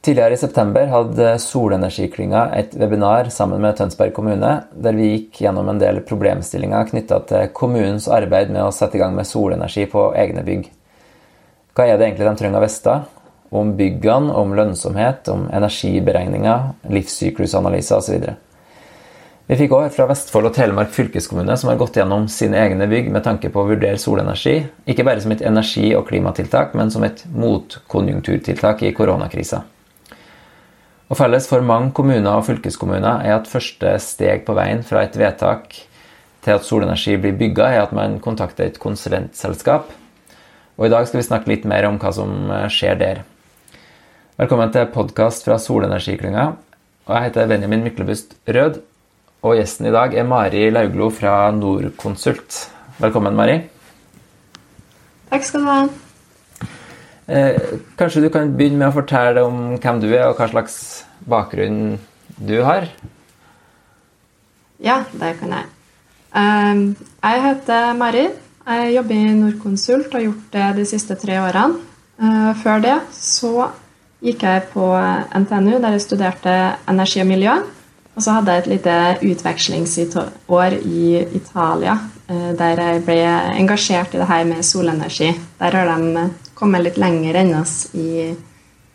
[0.00, 5.66] Tidligere i september hadde Solenergiklynga et webinar sammen med Tønsberg kommune, der vi gikk gjennom
[5.68, 10.06] en del problemstillinger knytta til kommunens arbeid med å sette i gang med solenergi på
[10.16, 10.70] egne bygg.
[11.76, 12.94] Hva er det egentlig de trenger å vite?
[13.60, 16.64] Om byggene, om lønnsomhet, om energiberegninger,
[16.96, 18.24] livssyklusanalyser osv.
[19.50, 23.10] Vi fikk òg fra Vestfold og Telemark fylkeskommune, som har gått gjennom sine egne bygg
[23.12, 27.04] med tanke på å vurdere solenergi, ikke bare som et energi- og klimatiltak, men som
[27.04, 29.60] et motkonjunkturtiltak i koronakrisa.
[31.10, 35.16] Og Felles for mange kommuner og fylkeskommuner er at første steg på veien fra et
[35.18, 35.72] vedtak
[36.44, 39.90] til at solenergi blir bygga, er at man kontakter et konsulentselskap.
[40.78, 43.22] Og I dag skal vi snakke litt mer om hva som skjer der.
[44.40, 46.44] Velkommen til podkast fra Solenergiklynga.
[47.08, 48.78] Og jeg heter Benjamin Myklebust Rød.
[49.42, 52.68] Og gjesten i dag er Mari Lauglo fra Norconsult.
[53.02, 53.58] Velkommen, Mari.
[55.34, 55.82] Takk skal du ha.
[57.30, 57.60] Eh,
[57.94, 60.76] kanskje du kan begynne med å fortelle om hvem du er, og hva slags
[61.30, 62.00] bakgrunn
[62.40, 62.88] du har?
[64.82, 65.68] Ja, det kan jeg.
[66.34, 66.82] Um,
[67.22, 68.24] jeg heter Mari.
[68.66, 71.78] Jeg jobber i Norconsult og har gjort det de siste tre årene.
[72.20, 73.70] Uh, før det så
[74.24, 74.90] gikk jeg på
[75.44, 76.56] NTNU, der jeg studerte
[76.90, 77.60] energi og miljø.
[78.18, 78.94] Og så hadde jeg et lite
[79.30, 81.04] utvekslingsår i
[81.38, 81.94] Italia,
[82.28, 83.20] eh, der jeg ble
[83.54, 85.30] engasjert i det her med solenergi.
[85.60, 86.26] Der har de
[86.60, 88.34] kommet litt lenger enn oss i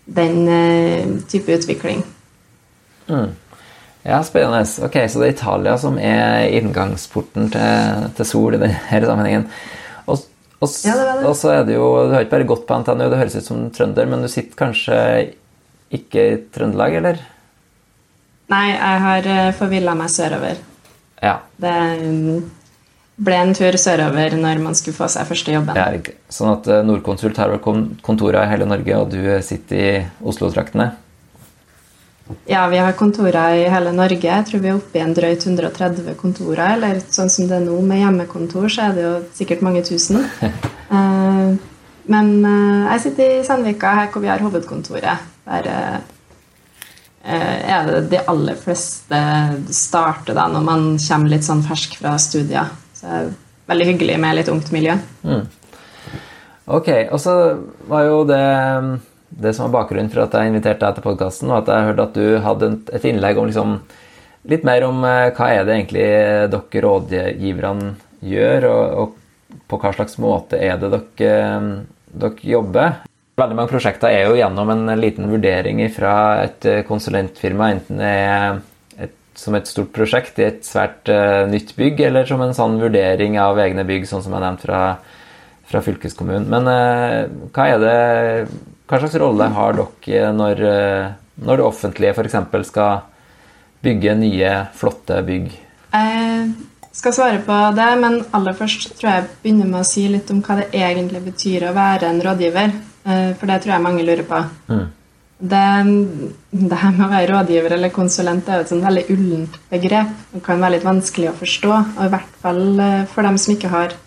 [0.06, 2.04] den eh, type utvikling.
[3.10, 3.34] Mm.
[4.06, 4.62] Ja, spennende.
[4.86, 9.48] Ok, Så det er Italia som er inngangsporten til, til sol i denne sammenhengen.
[10.06, 10.22] Og,
[10.60, 11.24] og, ja, det det.
[11.26, 13.48] og, så er det jo Du har ikke bare gått på NTNU, det høres ut
[13.48, 15.00] som trønder, men du sitter kanskje
[15.96, 17.24] ikke i Trøndelag, eller?
[18.54, 20.62] Nei, jeg har eh, forvilla meg sørover.
[21.26, 21.40] Ja.
[21.58, 21.74] Det
[22.06, 22.46] mm,
[23.16, 25.78] ble en tur sørover når man skulle få seg første jobben.
[25.80, 25.88] Ja,
[26.32, 29.92] sånn at eh, Nordkonsult har kontorer i hele Norge, og du sitter i
[30.26, 30.92] Oslo-traktene?
[32.50, 34.26] Ja, vi har kontorer i hele Norge.
[34.26, 36.74] Jeg tror vi er oppe i en drøyt 130 kontorer.
[36.74, 40.26] Eller sånn som det er nå, med hjemmekontor, så er det jo sikkert mange tusen.
[40.86, 41.54] Eh,
[42.06, 45.24] men jeg sitter i Sandvika, her hvor vi har hovedkontoret.
[45.50, 45.70] Der
[47.26, 49.20] Eh, er det de aller fleste
[49.74, 52.70] starter da når man kommer litt sånn fersk fra studier.
[53.06, 53.26] Så
[53.70, 54.96] veldig hyggelig med litt ungt miljø.
[55.26, 55.46] Mm.
[56.66, 57.36] Ok, og så
[57.90, 58.46] var jo det
[59.36, 62.06] det som var bakgrunnen for at jeg inviterte deg til podkasten, og at jeg hørte
[62.06, 63.74] at du hadde et innlegg om liksom,
[64.48, 66.06] litt mer om eh, hva er det egentlig
[66.54, 67.90] dere rådgiverne
[68.26, 71.60] gjør, og, og på hva slags måte er det dere,
[72.16, 73.02] dere jobber.
[73.36, 78.62] Veldig mange prosjekter er jo gjennom en liten vurdering fra et konsulentfirma, enten det er
[79.40, 83.38] som et stort prosjekt i et svært uh, nytt bygg, eller som en sånn vurdering
[83.42, 84.82] av egne bygg, sånn som jeg nevnte fra,
[85.70, 86.48] fra fylkeskommunen.
[86.52, 87.98] Men uh, hva, det,
[88.88, 91.12] hva slags rolle har dere når, uh,
[91.44, 92.40] når det offentlige f.eks.
[92.72, 93.04] skal
[93.86, 95.52] bygge nye, flotte bygg?
[95.96, 100.32] Jeg skal svare på det, men aller først tror jeg begynner med å si litt
[100.32, 102.76] om hva det egentlig betyr å være en rådgiver.
[103.06, 104.40] For det tror jeg mange lurer på.
[104.72, 104.86] Mm.
[105.36, 105.62] Det,
[106.52, 110.14] det, her med å være rådgiver eller konsulent er et sånn veldig ullent begrep.
[110.32, 113.56] Det kan være litt vanskelig å forstå, og i hvert fall eh, for dem som
[113.56, 113.98] ikke har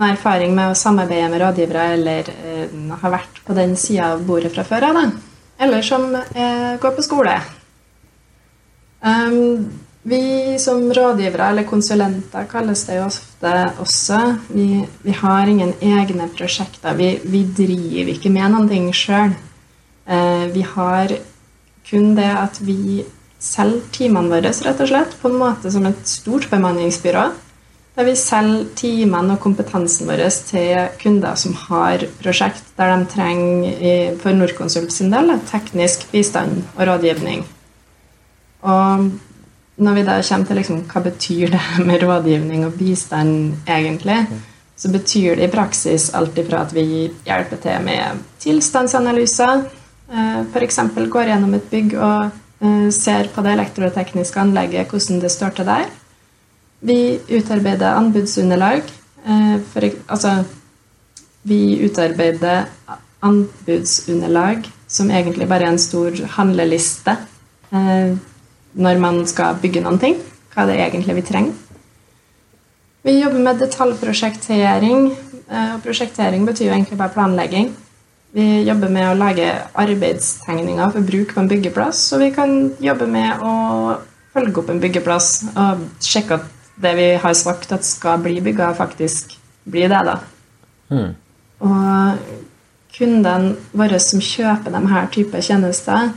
[0.00, 2.74] noe erfaring med å samarbeide med rådgivere eller eh,
[3.04, 5.00] har vært på den sida av bordet fra før av,
[5.62, 7.38] eller som eh, går på skole.
[9.04, 9.70] Um,
[10.04, 14.20] vi som rådgivere, eller konsulenter kalles det jo ofte også,
[14.50, 16.96] vi, vi har ingen egne prosjekter.
[16.98, 19.32] Vi, vi driver ikke med noen ting sjøl.
[20.06, 21.16] Eh, vi har
[21.84, 23.04] kun det at vi
[23.44, 27.24] selger timene våre, rett og slett, på en måte som et stort bemanningsbyrå.
[27.94, 34.16] Der vi selger timene og kompetansen vår til kunder som har prosjekt der de trenger,
[34.22, 37.44] for Norconsult sin del, teknisk bistand og rådgivning.
[38.64, 39.12] Og
[39.76, 44.24] når vi da kommer til liksom, hva betyr det med rådgivning og bistand egentlig,
[44.76, 50.80] så betyr det i praksis alt ifra at vi hjelper til med tilstandsanalyser, eh, f.eks.
[51.10, 55.68] går gjennom et bygg og eh, ser på det elektrotekniske anlegget, hvordan det står til
[55.70, 55.88] der.
[56.84, 56.98] Vi
[57.32, 58.84] utarbeider anbudsunderlag.
[59.24, 60.44] Eh, for, altså,
[61.42, 62.68] vi utarbeider
[63.24, 67.16] anbudsunderlag som egentlig bare er en stor handleliste
[67.74, 70.18] når man skal bygge noen ting.
[70.54, 71.64] Hva det er egentlig vi trenger.
[73.04, 75.08] Vi jobber med detaljprosjektering.
[75.50, 77.66] Eh, og prosjektering betyr jo egentlig bare planlegging.
[78.34, 79.46] Vi jobber med å lage
[79.78, 83.52] arbeidstegninger for bruk på en byggeplass, og vi kan jobbe med å
[84.34, 86.48] følge opp en byggeplass og sjekke at
[86.82, 89.36] det vi har sagt at skal bli bygga, faktisk
[89.70, 90.00] blir det.
[90.08, 90.16] da.
[90.90, 91.14] Mm.
[91.62, 92.24] Og
[92.96, 96.12] kundene våre som kjøper de her type tjenester,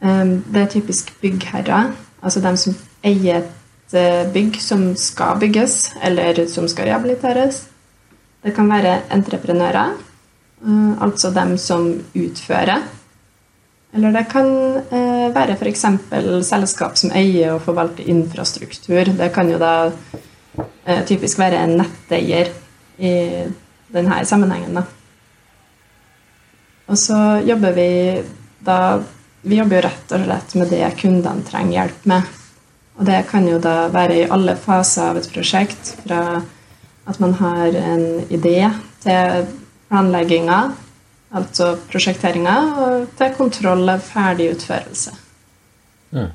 [0.00, 1.90] Det er typisk byggherrer,
[2.22, 2.74] altså dem som
[3.04, 7.66] eier et eh, bygg som skal bygges, eller som skal rehabiliteres.
[8.42, 10.09] Det kan være entreprenører, eh,
[11.00, 12.82] altså dem som utfører.
[13.94, 14.50] Eller det kan
[14.92, 15.86] eh, være f.eks.
[16.46, 19.10] selskap som eier og forvalter infrastruktur.
[19.18, 19.90] Det kan jo da
[21.08, 22.50] typisk være en netteier
[22.98, 23.14] i
[23.92, 24.78] denne sammenhengen.
[24.78, 24.84] Da.
[26.90, 27.90] Og så jobber vi
[28.60, 29.00] da
[29.40, 32.26] Vi jobber jo rett og slett med det kundene trenger hjelp med.
[33.00, 35.94] Og det kan jo da være i alle faser av et prosjekt.
[36.02, 36.42] Fra
[37.08, 38.68] at man har en idé
[39.00, 39.46] til
[39.90, 40.60] planlegginga,
[41.36, 45.16] altså prosjekteringa, og til kontroll av ferdig utførelse.
[46.14, 46.30] Mm.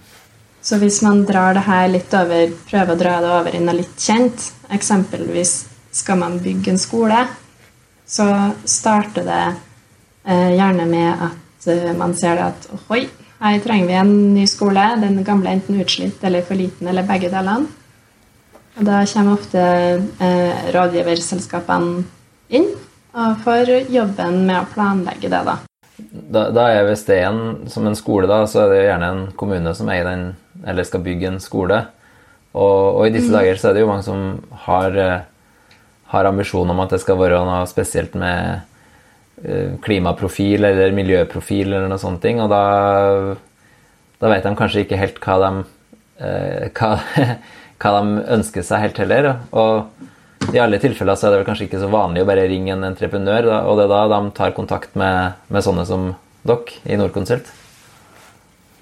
[0.66, 3.80] Så hvis man drar det her litt over, prøver å dra det over i noe
[3.80, 5.56] litt kjent, eksempelvis
[5.96, 7.22] skal man bygge en skole,
[8.06, 8.28] så
[8.70, 9.46] starter det
[10.26, 13.04] Eh, gjerne med at eh, man ser at oi,
[13.38, 14.82] her trenger vi en ny skole.
[14.98, 17.70] Den gamle er enten utslitt eller for liten, eller begge delene.
[18.76, 22.02] Og da kommer ofte eh, rådgiverselskapene
[22.58, 22.72] inn
[23.44, 25.58] får jobben med å planlegge det, da.
[25.96, 27.42] Da, da er Hvis det en,
[27.72, 30.28] som en skole, da, så er det gjerne en kommune som eier den,
[30.68, 31.82] eller skal bygge en skole.
[32.56, 33.38] Og, og i disse mm.
[33.38, 34.26] dager så er det jo mange som
[34.68, 35.60] har, eh,
[36.12, 38.64] har ambisjon om at det skal være noe spesielt med
[39.44, 42.24] Eh, klimaprofil eller miljøprofil eller noe sånt.
[42.24, 42.62] Og da,
[44.22, 45.50] da vet de kanskje ikke helt hva de,
[46.24, 46.94] eh, hva,
[47.84, 49.28] hva de ønsker seg helt heller.
[49.52, 50.08] Og
[50.54, 52.88] i alle tilfeller så er det vel kanskje ikke så vanlig å bare ringe en
[52.88, 56.10] entreprenør, og det er da de tar kontakt med, med sånne som
[56.46, 57.50] dere i Norconsult.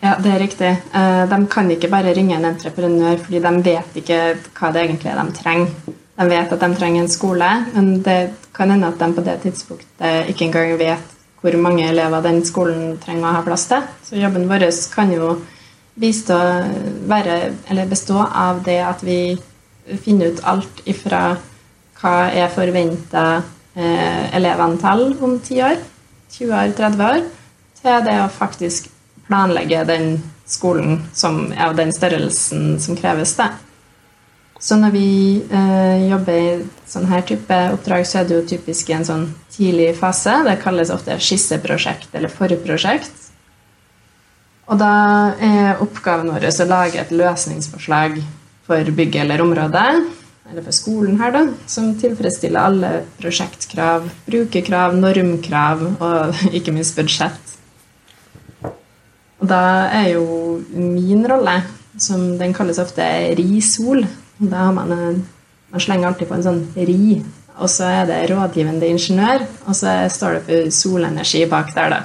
[0.03, 0.69] Ja, det er riktig.
[0.91, 4.17] Eh, de kan ikke bare ringe en entreprenør fordi de vet ikke
[4.57, 5.93] hva det egentlig er de trenger.
[6.13, 8.17] De vet at de trenger en skole, men det
[8.53, 12.97] kan hende at de på det tidspunktet ikke engang vet hvor mange elever den skolen
[13.03, 13.87] trenger å ha plass til.
[14.05, 15.33] Så jobben vår kan jo
[15.99, 16.37] bistå,
[17.07, 17.39] være,
[17.89, 19.35] bestå av det at vi
[20.03, 21.35] finner ut alt ifra
[22.03, 23.25] hva er forventa
[23.75, 25.81] eh, elevantall om 10 år,
[26.35, 27.27] 20 år, 30 år,
[27.79, 28.89] til det å faktisk
[29.27, 30.17] planlegge den
[30.49, 33.37] skolen som er av den størrelsen som kreves.
[33.39, 33.47] det.
[34.59, 35.07] Så når vi
[35.51, 36.51] eh, jobber i
[36.87, 40.37] sånn her type oppdrag, så er det jo typisk i en sånn tidlig fase.
[40.45, 43.11] Det kalles ofte skisseprosjekt eller forprosjekt.
[44.71, 44.93] Og da
[45.43, 48.21] er oppgaven vår å lage et løsningsforslag
[48.63, 49.89] for bygget eller området,
[50.51, 57.53] eller for skolen her, da, som tilfredsstiller alle prosjektkrav, brukerkrav, normkrav og ikke minst budsjett.
[59.43, 60.25] Og da er jo
[60.71, 61.57] min rolle,
[61.99, 63.05] som den kalles ofte
[63.37, 64.05] RISOL,
[64.39, 65.23] da har man en,
[65.73, 67.15] Man slenger alltid på en sånn ri,
[67.57, 71.97] og så er det rådgivende ingeniør, og så står det for solenergi bak der, da.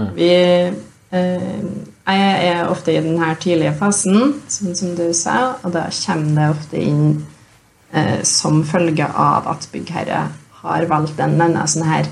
[0.00, 0.06] Mm.
[0.16, 1.66] Vi eh,
[2.06, 6.48] Jeg er ofte i denne tidlige fasen, som, som du sa, og da kommer det
[6.54, 7.04] ofte inn
[8.26, 10.24] som følge av at byggherre
[10.62, 12.08] har valgt en denne sånn her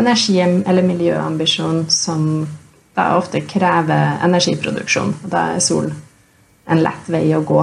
[0.00, 2.48] energi- eller miljøambisjon som
[2.96, 5.14] da ofte krever energiproduksjon.
[5.24, 5.90] Og da er sol
[6.70, 7.62] en lett vei å gå.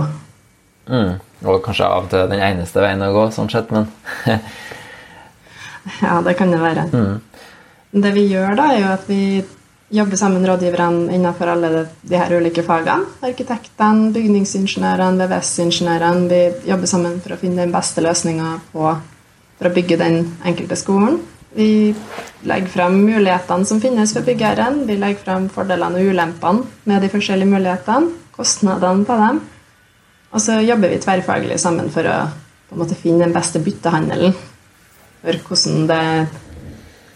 [0.88, 1.18] Mm.
[1.48, 3.90] Og kanskje av og til den eneste veien å gå, sånn sett, men
[6.02, 6.88] Ja, det kan det være.
[6.92, 7.22] Mm.
[8.04, 9.22] Det vi gjør, da, er jo at vi
[9.90, 11.70] jobber sammen rådgiverne innenfor alle
[12.02, 13.08] de, her ulike fagene.
[13.24, 16.28] Arkitektene, bygningsingeniørene, VVS-ingeniørene.
[16.32, 21.22] Vi jobber sammen for å finne den beste løsninga for å bygge den enkelte skolen.
[21.58, 21.96] Vi
[22.46, 24.84] legger frem mulighetene som finnes for byggherren.
[24.90, 28.12] Vi legger frem fordelene og ulempene med de forskjellige mulighetene.
[28.36, 29.40] Kostnadene på dem.
[30.36, 32.18] Og så jobber vi tverrfaglig sammen for å
[32.78, 34.36] måte, finne den beste byttehandelen.
[35.24, 36.04] For hvordan det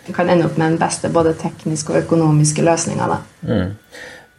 [0.09, 3.19] kan ende opp med den beste både tekniske og økonomiske løsninga.
[3.45, 3.75] Mm.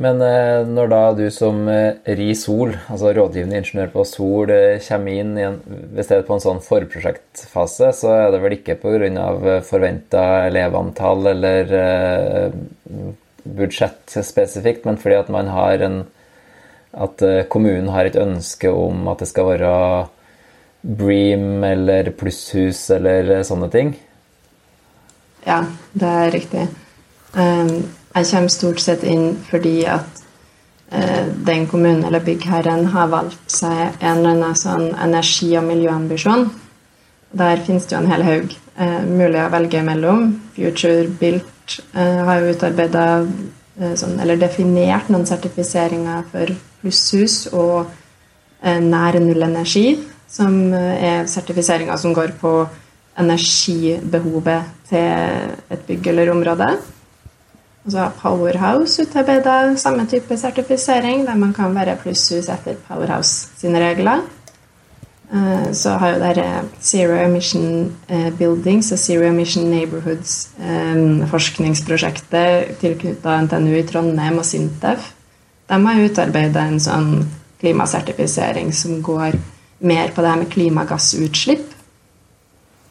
[0.02, 4.80] Men eh, når da du som eh, RI Sol, altså rådgivende ingeniør på Sol, eh,
[4.82, 5.58] kommer inn en,
[5.94, 9.60] hvis det på en sånn forprosjektfase, så er det vel ikke pga.
[9.66, 12.54] forventa elevantall eller
[13.42, 16.02] budsjett spesifikt, men fordi at man har en
[16.92, 19.70] at kommunen har et ønske om at det skal være
[20.82, 23.94] Bream eller plusshus eller sånne ting?
[25.46, 26.66] Ja, det er riktig.
[27.36, 27.84] Ehm,
[28.14, 30.20] jeg kommer stort sett inn fordi at
[30.92, 36.50] eh, den kommunen eller byggherren har valgt seg en eller annen sånn energi- og miljøambisjon.
[37.32, 38.58] Der finnes det jo en hel haug
[39.08, 40.26] mulig å velge mellom.
[40.56, 43.04] Future Built har jo utarbeida
[43.96, 47.92] sånn, eller definert noen sertifiseringer for plusshus og
[48.62, 49.96] nær null energi,
[50.32, 52.52] som eh, er sertifiseringer som går på
[53.18, 56.68] energibehovet til et bygg eller område.
[57.84, 63.48] Og så har Powerhouse utarbeida samme type sertifisering, der man kan være plusshus etter Powerhouse
[63.58, 64.22] sine regler.
[65.32, 70.50] Eh, så har jo dere Zero Emission eh, Buildings og Zero Emission Neighborhoods
[71.30, 75.10] forskningsprosjektet tilknytta NTNU i Trondheim og Sintef.
[75.68, 77.24] De har utarbeida en sånn
[77.62, 79.38] klimasertifisering som går
[79.82, 81.72] mer på det her med klimagassutslipp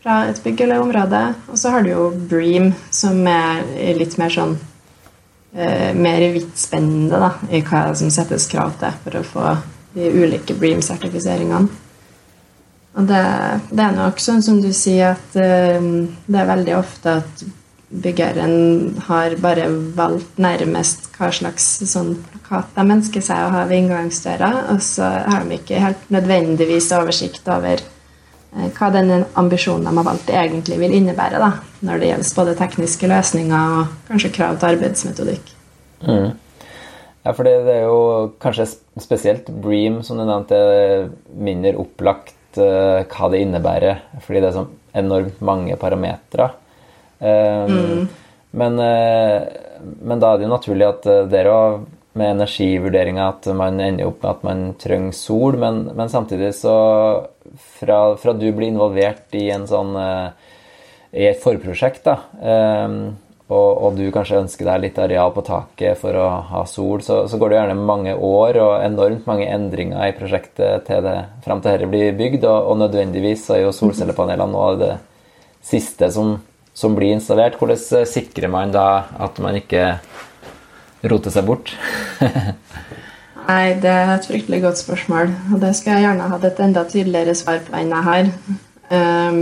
[0.02, 1.22] fra et bygg eller område.
[1.52, 3.64] Og så har du jo Bream, som er
[3.98, 4.58] litt mer sånn
[5.54, 9.54] eh, mer vidtspennende da, i hva som settes krav til for å få
[9.96, 11.88] de ulike Bream-sertifiseringene.
[12.92, 13.24] Og det,
[13.72, 15.80] det, er nok sånn som du sier, at eh,
[16.28, 17.44] det er veldig ofte at
[17.92, 19.66] byggeren har bare
[19.96, 25.10] valgt nærmest hva slags sånn plakat de ønsker seg å ha ved inngangsdøra, og så
[25.28, 27.84] har de ikke helt nødvendigvis oversikt over
[28.52, 31.52] hva den ambisjonen de har valgt, egentlig vil innebære da,
[31.88, 35.54] når det gjelder både tekniske løsninger og kanskje krav til arbeidsmetodikk.
[36.04, 36.32] Mm.
[37.22, 38.68] Ja, for det er jo kanskje
[39.00, 40.58] spesielt Bream, som du nevnte,
[41.38, 44.66] mindre opplagt uh, hva det innebærer, fordi det er så
[44.98, 46.50] enormt mange parametere.
[47.22, 48.06] Um, mm.
[48.58, 51.56] men, uh, men, da er det jo naturlig at dere
[52.14, 56.76] med energivurderinga at man ender opp med at man trenger sol, men, men samtidig så
[57.80, 60.32] fra, fra, du blir involvert i en sånn uh,
[61.12, 62.98] i et forprosjekt, da, um,
[63.52, 67.26] og, og, du kanskje ønsker deg litt areal på taket for å ha sol, så,
[67.28, 71.64] så, går det gjerne mange år og enormt mange endringer i prosjektet til det, fram
[71.64, 74.94] til dette blir bygd, og, og nødvendigvis er jo solcellepanelene nå det
[75.68, 76.38] siste som,
[76.74, 77.60] som blir installert.
[77.60, 78.88] Hvordan sikrer man da
[79.20, 79.98] at man ikke
[81.10, 81.74] roter seg bort?
[83.52, 85.32] Nei, det er et fryktelig godt spørsmål.
[85.54, 88.30] Og det skal jeg gjerne hatt et enda tydeligere svar på enn jeg har.
[88.92, 89.42] Um,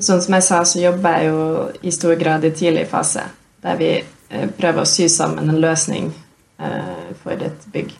[0.00, 1.42] sånn som jeg sa, så jobber jeg jo
[1.82, 3.26] i stor grad i tidlig fase.
[3.64, 6.12] Der vi uh, prøver å sy sammen en løsning
[6.62, 7.92] uh, for et bygg.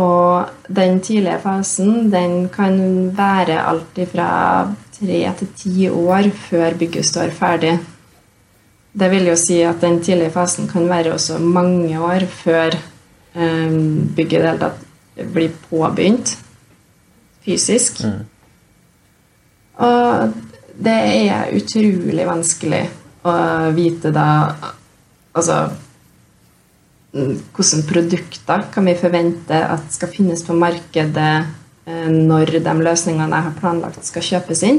[0.00, 2.78] Og den tidlige fasen den kan
[3.16, 4.28] være alt fra
[4.94, 7.78] tre til ti år før bygget står ferdig.
[8.92, 12.74] Det vil jo si at den tidlige fasen kan være også mange år før
[13.34, 14.86] um, bygget i det hele tatt
[15.34, 16.32] blir påbegynt
[17.44, 18.02] fysisk.
[18.04, 18.24] Mm.
[19.80, 20.32] Og
[20.80, 20.96] det
[21.28, 22.84] er utrolig vanskelig
[23.26, 23.36] å
[23.76, 24.26] vite da
[25.30, 25.56] Altså
[27.10, 31.30] Hvilke produkter kan vi forvente at skal finnes på markedet
[31.86, 34.78] eh, når de løsningene jeg har planlagt, skal kjøpes inn?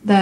[0.00, 0.20] Det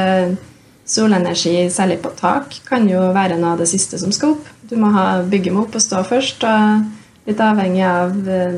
[0.88, 4.46] Solenergi, særlig på tak, kan jo være noe av det siste som skal opp.
[4.68, 6.46] Du må ha bygge opp og stå først.
[6.48, 6.86] og
[7.28, 8.54] Litt avhengig av eh,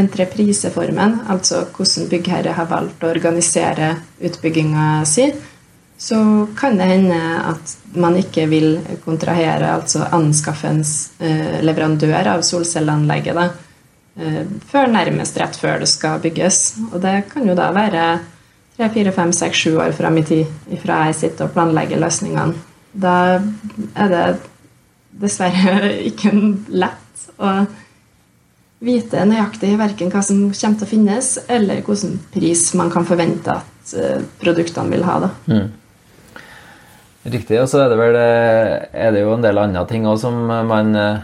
[0.00, 3.92] entrepriseformen, altså hvordan byggherre har valgt å organisere
[4.26, 5.28] utbygginga si,
[5.98, 6.18] så
[6.58, 7.18] kan det hende
[7.52, 8.68] at man ikke vil
[9.04, 16.60] kontrahere, altså anskaffe eh, leverandør av solcelleanlegget eh, før nærmest rett før det skal bygges.
[16.90, 18.08] Og det kan jo da være
[18.78, 22.54] tre, fire, fem, seks, sju år fram i tid ifra jeg sitter og planlegger løsningene.
[22.94, 23.16] Da
[23.98, 24.24] er det
[25.18, 26.32] dessverre ikke
[26.70, 27.58] lett å
[28.78, 33.58] vite nøyaktig verken hva som kommer til å finnes, eller hvilken pris man kan forvente
[33.58, 35.18] at eh, produktene vil ha.
[35.24, 35.32] Da.
[35.50, 36.44] Mm.
[37.28, 37.58] Riktig.
[37.58, 40.38] Og så er det vel eh, er det jo en del andre ting òg som
[40.46, 41.18] man eh,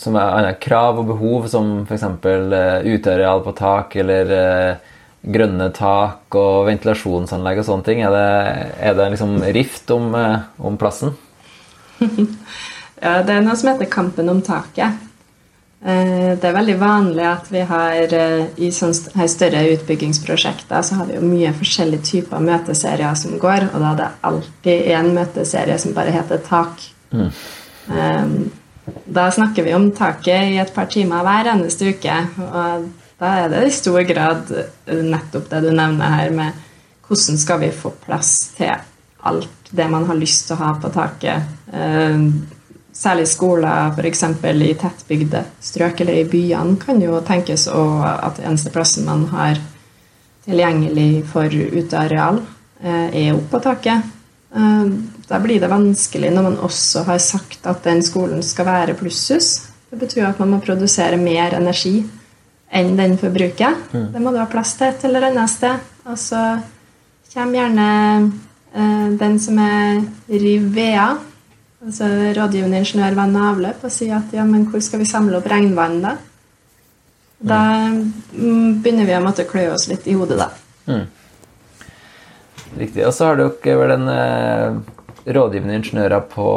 [0.00, 2.08] som er andre krav og behov, som f.eks.
[2.88, 4.32] uteareal på tak eller
[5.26, 8.02] grønne tak og ventilasjonsanlegg og sånne ting.
[8.06, 8.28] Er det,
[8.88, 11.16] er det liksom rift om, eh, om plassen?
[12.00, 15.02] ja, det er noe som heter Kampen om taket.
[15.86, 21.10] Eh, det er veldig vanlig at vi har eh, i sånne større utbyggingsprosjekter så har
[21.10, 25.78] vi jo mye forskjellige typer møteserier som går, og da er det alltid én møteserie
[25.82, 26.86] som bare heter tak.
[27.10, 27.28] Mm.
[29.06, 32.16] Da snakker vi om taket i et par timer hver eneste uke.
[32.46, 32.86] og
[33.20, 36.64] da er det i stor grad eh, nettopp det du nevner her med
[37.06, 38.74] hvordan skal vi få plass til
[39.26, 41.46] alt det man har lyst til å ha på taket.
[41.72, 42.26] Eh,
[42.96, 44.22] særlig skoler f.eks.
[44.52, 49.60] i tettbygde strøk eller i byene kan jo tenkes at eneste plassen man har
[50.46, 52.42] tilgjengelig for uteareal,
[52.82, 54.12] eh, er opp på taket.
[55.26, 59.66] Da blir det vanskelig når man også har sagt at den skolen skal være plusshus.
[59.90, 61.98] Det betyr at man må produsere mer energi
[62.70, 63.76] enn den forbruker.
[63.92, 64.08] Mm.
[64.12, 65.86] Det må du ha plass til et eller annet sted.
[66.06, 66.42] Og så
[67.32, 67.88] kommer gjerne
[68.74, 71.08] eh, den som er Rivea,
[71.86, 75.38] altså rådgivende ingeniør vann og avløp, og sier at ja, men hvor skal vi samle
[75.38, 76.16] opp regnvann, da?
[77.46, 77.60] Da
[77.92, 80.50] mm, begynner vi å måtte klø oss litt i hodet, da.
[80.88, 81.04] Mm.
[82.76, 83.02] Riktig.
[83.06, 84.78] Og så har dere vel en eh,
[85.36, 86.48] rådgivende ingeniører på,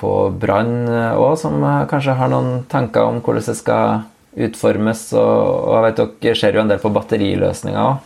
[0.00, 1.60] på brann òg, som
[1.90, 4.02] kanskje har noen tanker om hvordan det skal
[4.36, 5.04] utformes.
[5.16, 7.96] Og, og jeg vet dere ser jo en del på batteriløsninger òg.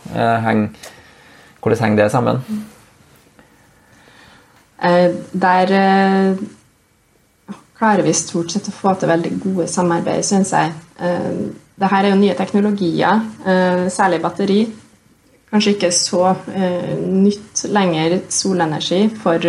[1.61, 2.41] Hvordan henger det sammen?
[5.47, 5.71] Der
[7.77, 10.75] klarer vi stort sett å få til veldig gode samarbeid, syns jeg.
[11.77, 13.23] Dette er jo nye teknologier,
[13.93, 14.61] særlig batteri
[15.51, 19.43] kanskje ikke så eh, nytt lenger solenergi for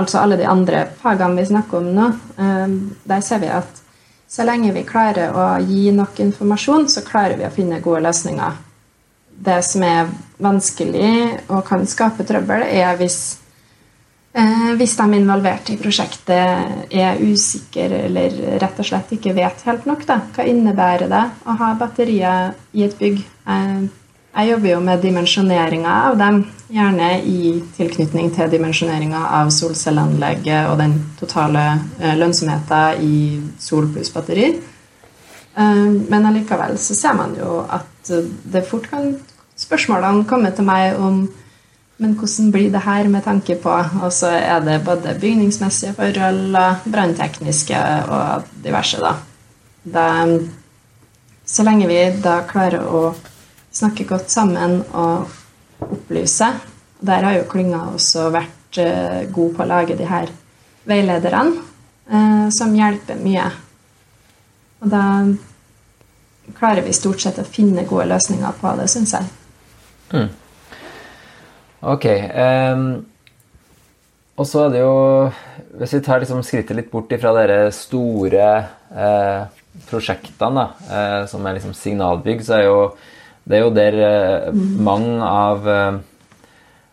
[0.00, 2.08] altså alle de andre fagene vi snakker om nå.
[2.38, 2.74] Eh,
[3.08, 3.80] der ser vi at
[4.30, 8.58] så lenge vi klarer å gi nok informasjon, så klarer vi å finne gode løsninger.
[9.40, 11.12] Det som er vanskelig
[11.48, 13.38] og kan skape trøbbel, er hvis,
[14.34, 19.88] eh, hvis de involverte i prosjektet er usikre eller rett og slett ikke vet helt
[19.90, 20.06] nok.
[20.06, 20.20] Da.
[20.36, 23.24] Hva innebærer det å ha batterier i et bygg?
[23.48, 23.88] Eh,
[24.30, 30.76] jeg jobber jo med dimensjoneringa av dem, gjerne i tilknytning til dimensjoneringa av solcelleanlegget og
[30.78, 31.64] den totale
[31.98, 33.16] eh, lønnsomheten i
[33.58, 34.52] sol pluss batteri.
[34.54, 38.12] Eh, men allikevel så ser man jo at
[38.54, 39.16] det fort kan
[39.58, 41.24] spørsmålene komme til meg om
[42.00, 43.70] men hvordan blir det her med tanke på
[44.02, 46.56] Og så er det både bygningsmessige forhold
[46.88, 47.76] branntekniske
[48.08, 49.12] og diverse, da.
[49.84, 50.48] Det,
[51.44, 53.12] Så lenge vi da klarer å
[53.72, 55.30] snakke godt sammen og
[55.80, 56.50] opplyse.
[57.00, 60.30] Der har jo klynga også vært uh, god på å lage de her
[60.88, 61.62] veilederne,
[62.10, 63.46] uh, som hjelper mye.
[64.80, 65.04] Og da
[66.56, 69.30] klarer vi stort sett å finne gode løsninger på det, syns jeg.
[70.10, 70.28] Mm.
[71.94, 72.06] Ok.
[72.10, 72.84] Um,
[74.40, 74.94] og så er det jo
[75.78, 78.48] Hvis vi tar liksom skrittet litt bort fra de store
[78.90, 79.46] uh,
[79.86, 82.80] prosjektene, da, som er liksom signalbygg, så er jo
[83.48, 86.00] det er jo der eh, mange av, eh,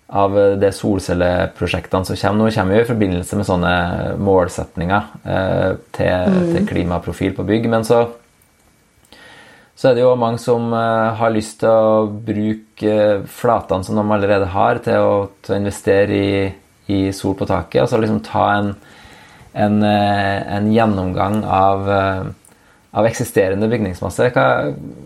[0.08, 3.74] av de solcelleprosjektene som kommer nå, kommer jo i forbindelse med sånne
[4.24, 6.48] målsetninger eh, til, mm.
[6.54, 7.68] til, klimaprofil på bygg.
[7.74, 8.06] Men så,
[9.78, 12.98] så er det jo mange som har lyst til å bruke
[13.30, 16.44] flatene som de allerede har, til å, til å investere i,
[16.88, 17.84] i, sol på taket.
[17.84, 18.74] Altså liksom ta en,
[19.68, 21.92] en, en gjennomgang av
[22.92, 24.30] av eksisterende bygningsmasse.
[24.34, 24.48] Hva,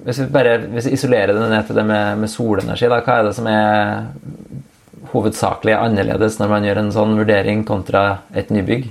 [0.05, 3.19] hvis, vi bare, hvis vi isolerer det ned til det med, med, solenergi, da, hva
[3.19, 8.03] er det som er hovedsakelig annerledes når man gjør en sånn vurdering kontra
[8.37, 8.89] et nybygg?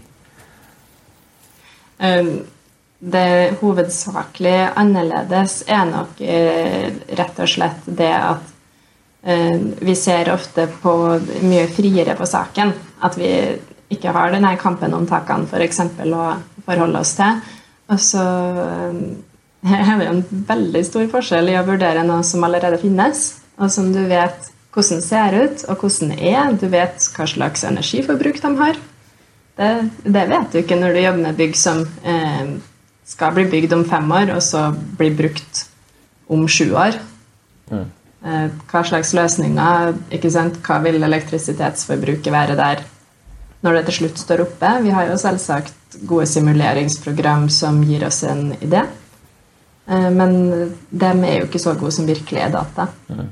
[2.00, 2.32] Um,
[3.00, 6.86] det hovedsakelig annerledes er nok uh,
[7.20, 8.52] rett og slett det at
[9.24, 10.96] uh, vi ser ofte på
[11.46, 12.74] mye friere på saken.
[13.06, 13.30] At vi
[13.90, 15.80] ikke har denne kampen om takene f.eks.
[15.96, 16.28] For å
[16.66, 17.40] forholde oss til.
[17.90, 18.22] Og så
[19.70, 23.26] her er det jo en veldig stor forskjell i å vurdere noe som allerede finnes,
[23.60, 26.52] og som du vet hvordan ser ut, og hvordan det er.
[26.54, 28.78] Du vet hva slags energiforbruk de har.
[29.58, 29.70] Det,
[30.06, 32.52] det vet du ikke når du jobber med bygg som eh,
[33.10, 35.64] skal bli bygd om fem år, og så bli brukt
[36.30, 37.00] om sju år.
[37.70, 37.88] Mm.
[38.20, 40.62] Eh, hva slags løsninger ikke sant?
[40.64, 42.86] Hva vil elektrisitetsforbruket være der
[43.64, 44.72] når det til slutt står oppe?
[44.84, 48.84] Vi har jo selvsagt gode simuleringsprogram som gir oss en idé.
[49.90, 50.34] Eh, men
[50.90, 52.88] dem er jo ikke så gode som virkelige data.
[53.10, 53.28] Mm.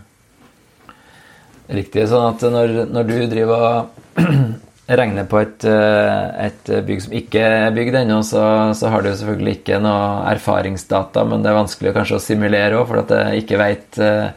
[1.78, 2.08] Riktig.
[2.08, 4.24] sånn at når, når du driver og
[5.00, 8.42] regner på et, eh, et, bygg som ikke er bygd ennå, så,
[8.76, 12.88] så, har du selvfølgelig ikke noe erfaringsdata, men det er vanskelig kanskje å simulere òg,
[12.88, 14.30] for at jeg ikke veit uh,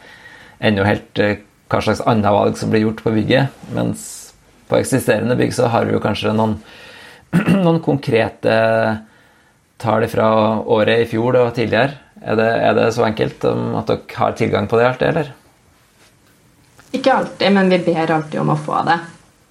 [0.60, 1.24] ennå helt
[1.72, 3.64] hva slags annet valg som blir gjort på bygget.
[3.72, 4.21] Mens
[4.72, 6.56] på eksisterende bygg så har vi jo kanskje noen
[7.64, 8.56] noen konkrete
[9.82, 10.28] tall fra
[10.60, 11.98] året i fjor og tidligere?
[12.22, 15.32] Er det, er det, så enkelt at dere har tilgang på det alltid, eller?
[16.94, 18.98] Ikke alltid, men vi ber alltid om å få det.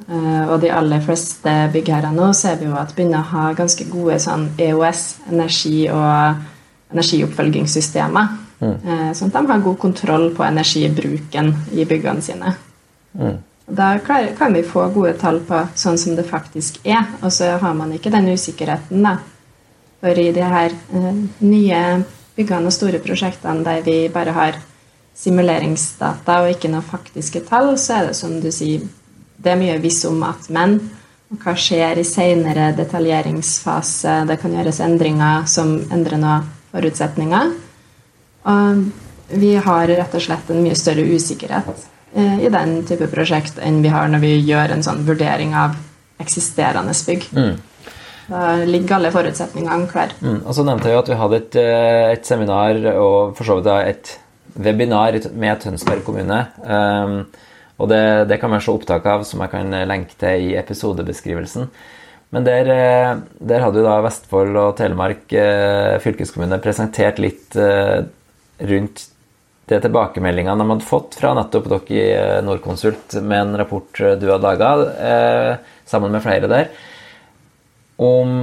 [0.07, 3.85] Eh, og de aller fleste byggherrer nå ser vi jo at begynner å ha ganske
[3.91, 5.03] gode sånn EOS,
[5.33, 8.37] energi- og energioppfølgingssystemer.
[8.61, 8.75] Mm.
[8.77, 12.55] Eh, sånn at de har god kontroll på energibruken i byggene sine.
[13.17, 13.39] Mm.
[13.65, 17.75] Da kan vi få gode tall på sånn som det faktisk er, og så har
[17.77, 19.17] man ikke den usikkerheten, da.
[20.01, 21.81] For i de her eh, nye
[22.35, 24.57] byggene og store prosjektene der vi bare har
[25.17, 28.87] simuleringsdata og ikke noen faktiske tall, så er det som du sier,
[29.37, 30.79] det er mye visst om at men.
[31.31, 34.23] Og hva skjer i senere detaljeringsfase?
[34.27, 37.53] Det kan gjøres endringer som endrer noen forutsetninger.
[38.51, 38.83] Og
[39.39, 43.91] vi har rett og slett en mye større usikkerhet i den type prosjekt enn vi
[43.93, 45.77] har når vi gjør en sånn vurdering av
[46.19, 47.27] eksisterende bygg.
[47.31, 47.53] Mm.
[48.31, 50.17] Da ligger alle forutsetningene klare.
[50.19, 50.41] Mm.
[50.41, 53.57] Og så nevnte jeg jo at vi hadde et, eh, et, seminar og for så
[53.59, 54.11] vidt et
[54.59, 56.41] webinar med Tønsberg kommune.
[56.67, 57.23] Um,
[57.81, 61.69] Og det, det kan man se opptak av, som jeg kan lenke til i episodebeskrivelsen.
[62.31, 68.05] Men der, eh, der hadde jo da Vestfold og Telemark eh, fylkeskommune presentert litt eh,
[68.69, 69.07] rundt
[69.69, 74.25] de tilbakemeldingene de hadde fått fra nettopp dere i eh, Norconsult med en rapport du
[74.27, 74.71] hadde laga,
[75.09, 75.51] eh,
[75.87, 76.71] sammen med flere der,
[78.01, 78.33] om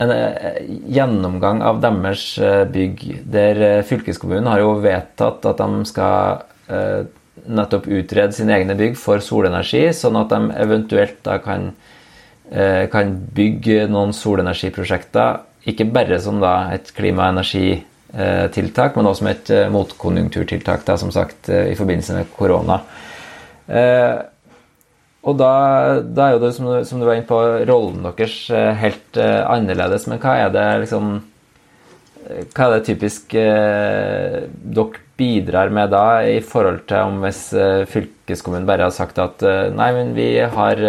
[0.00, 0.60] en eh,
[0.92, 3.06] gjennomgang av deres eh, bygg.
[3.24, 7.00] Der fylkeskommunen har jo vedtatt at de skal eh,
[7.50, 11.72] nettopp utrede sine egne bygg for solenergi, sånn at de eventuelt da kan
[12.50, 17.36] Eh, kan bygge noen solenergiprosjekter, ikke bare som da et klima- og
[18.14, 22.80] energitiltak, men også som et eh, motkonjunkturtiltak, da, som sagt, eh, i forbindelse med korona.
[25.20, 25.52] Og da,
[26.00, 28.48] da, er jo det, som du, som du, var inne på, rollen deres
[28.80, 30.08] helt annerledes.
[30.08, 31.12] Men hva er det liksom
[32.54, 37.42] Hva er det typisk dere bidrar med da, i forhold til om hvis
[37.92, 39.44] fylkeskommunen bare har sagt at
[39.76, 40.82] nei, men vi har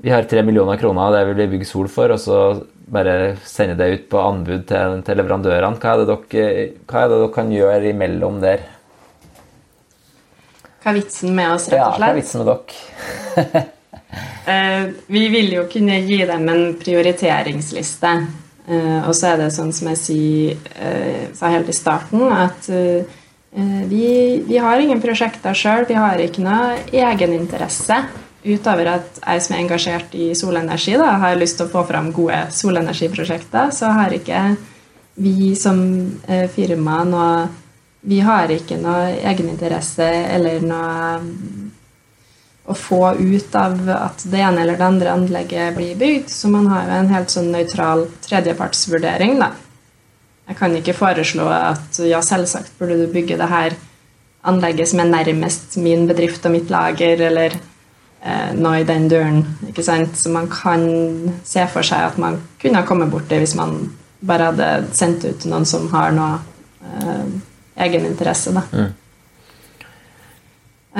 [0.00, 2.40] vi har tre millioner kroner, det vil vi bygge sol for, og så
[2.90, 5.78] bare sende det ut på anbud til, til leverandørene.
[5.80, 8.64] Hva er, dere, hva er, det dere, kan gjøre imellom der?
[10.80, 12.00] Hva er vitsen med oss, rett og slett?
[12.00, 13.64] Ja, hva er vitsen med dere?
[14.50, 14.84] uh,
[15.16, 18.14] vi vil jo kunne gi dem en prioriteringsliste.
[18.70, 22.70] Uh, og så er det sånn som jeg sier, uh, sa helt i starten, at
[23.50, 24.10] vi,
[24.46, 25.82] vi, har ingen prosjekter sjøl.
[25.88, 27.96] Vi har ikke noe egeninteresse
[28.44, 32.10] utover at jeg som er engasjert i solenergi, da, har lyst til å få fram
[32.16, 34.44] gode solenergiprosjekter, så har ikke
[35.20, 35.82] vi som
[36.28, 37.32] eh, firma noe
[38.00, 41.18] Vi har ikke noe egeninteresse eller noe
[42.64, 46.30] å få ut av at det ene eller det andre anlegget blir bygd.
[46.32, 49.50] Så man har jo en helt sånn nøytral tredjepartsvurdering, da.
[50.48, 53.76] Jeg kan ikke foreslå at ja, selvsagt burde du bygge det her
[54.48, 57.54] anlegget som er nærmest min bedrift og mitt lager, eller
[58.52, 59.44] noe i den døren.
[59.68, 60.16] ikke sant?
[60.16, 60.82] Så man kan
[61.44, 63.78] se for seg at man kunne ha kommet borti hvis man
[64.20, 66.40] bare hadde sendt ut noen som har noe
[66.84, 67.28] eh,
[67.86, 68.52] egeninteresse.
[68.52, 68.64] da.
[68.72, 68.90] Mm.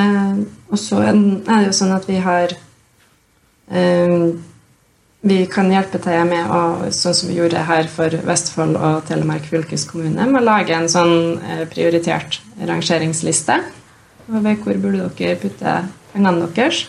[0.00, 0.38] Eh,
[0.70, 2.54] og så er det jo sånn at vi har
[3.74, 4.30] eh,
[5.20, 9.44] Vi kan hjelpe til med å, sånn som vi gjorde her for Vestfold og Telemark
[9.50, 13.58] fylkeskommune, med å lage en sånn eh, prioritert rangeringsliste
[14.30, 15.74] over hvor burde dere putte
[16.14, 16.86] pengene deres.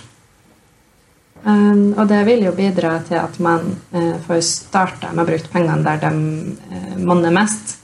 [1.41, 5.49] Um, og det vil jo bidra til at man uh, får starta med å bruke
[5.49, 6.11] pengene der de
[6.69, 7.79] uh, monner mest.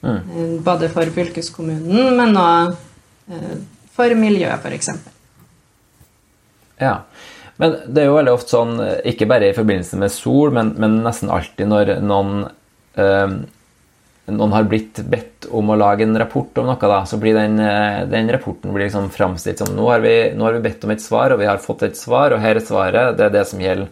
[0.00, 0.14] Mm.
[0.16, 2.78] Uh, både for fylkeskommunen, men òg
[3.92, 4.88] for miljøet, f.eks.
[6.80, 6.94] Ja.
[7.60, 8.78] Men det er jo veldig ofte sånn,
[9.10, 12.46] ikke bare i forbindelse med sol, men, men nesten alltid når noen
[14.28, 17.58] noen har blitt bedt om å lage en rapport om noe, da, så blir den,
[17.62, 20.92] eh, den rapporten blir liksom framstilt som nå har, vi, nå har, vi, bedt om
[20.94, 23.16] et svar, og vi har fått et svar, og her er svaret.
[23.18, 23.88] Det er det som gjelder.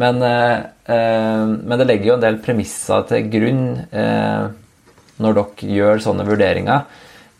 [0.00, 0.56] Men, eh,
[0.94, 4.50] eh, men det legger jo en del premisser til grunn eh,
[5.20, 6.84] når dere gjør sånne vurderinger.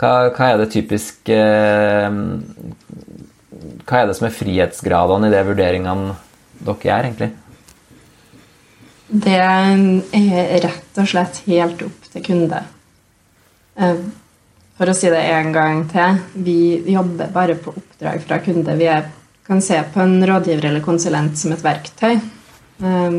[0.00, 2.08] Hva, hva er det typisk eh,
[3.84, 6.16] Hva er det som er frihetsgradene i de vurderingene
[6.64, 7.32] dere gjør, egentlig?
[9.10, 12.60] Det er rett og slett helt opp til kunde.
[13.74, 14.04] Eh,
[14.78, 16.60] for å si det en gang til, vi
[16.94, 18.76] jobber bare på oppdrag fra kunde.
[18.78, 19.08] Vi er,
[19.46, 22.20] kan se på en rådgiver eller konsulent som et verktøy.
[22.86, 23.18] Eh,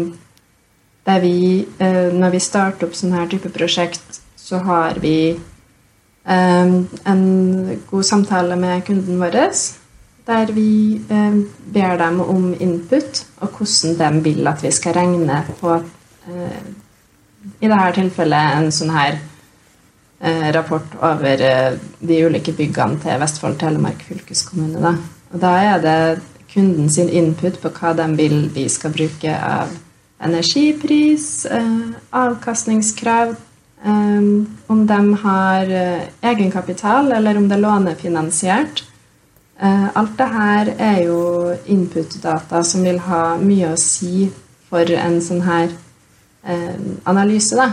[1.11, 5.39] der vi, eh, når vi starter opp sånn her type prosjekt, så har vi
[6.23, 9.39] en god samtale med kunden vår
[10.27, 11.41] der vi eh,
[11.73, 15.75] ber dem om input, og hvordan de vil at vi skal regne på
[16.29, 16.63] eh,
[17.61, 19.15] I dette tilfellet en sånn her
[20.21, 24.81] eh, rapport over eh, de ulike byggene til Vestfold Telemark fylkeskommune.
[24.81, 24.93] Da.
[25.33, 26.01] Og da er det
[26.53, 29.73] kunden sin input på hva de vil vi skal bruke av
[30.21, 33.33] energipris, eh, avkastningskrav,
[33.85, 34.29] eh,
[34.67, 35.75] om de har
[36.21, 38.85] egenkapital, eller om det er lånefinansiert.
[39.61, 41.19] Eh, alt det her er jo
[41.69, 44.25] input-data som vil ha mye å si
[44.71, 45.69] for en sånn her
[46.41, 47.69] eh, analyse, da.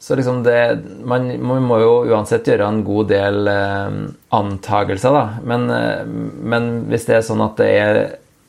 [0.00, 0.60] Så liksom det
[1.04, 3.98] man, man, må jo uansett gjøre en god del eh,
[4.36, 5.44] antagelser, da.
[5.44, 5.68] Men,
[6.40, 8.00] men, hvis det er sånn at det er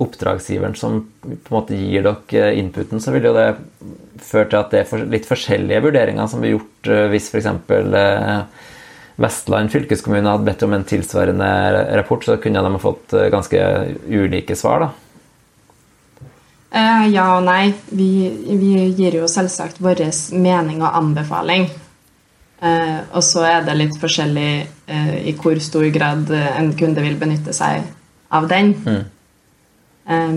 [0.05, 3.49] oppdragsgiveren som på en måte gir dere inputen, så vil jo det
[4.23, 7.51] føre til at det er litt forskjellige vurderinger som blir gjort hvis f.eks.
[7.51, 8.71] Eh,
[9.15, 11.47] Vestland fylkeskommune hadde bedt om en tilsvarende
[11.97, 13.61] rapport, så kunne de ha fått eh, ganske
[14.11, 14.89] ulike svar, da?
[16.75, 17.71] Eh, ja og nei.
[17.95, 18.09] Vi,
[18.59, 20.03] vi, gir jo selvsagt vår
[20.35, 21.69] mening og anbefaling.
[22.59, 24.49] Eh, og så er det litt forskjellig
[25.25, 27.87] i hvor stor grad en kunde vil benytte seg
[28.35, 28.75] av den.
[28.85, 29.03] Mm.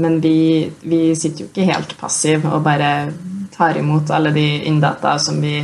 [0.00, 3.10] Men vi, vi, sitter jo ikke helt passiv og bare
[3.52, 5.58] tar imot alle de inndata som vi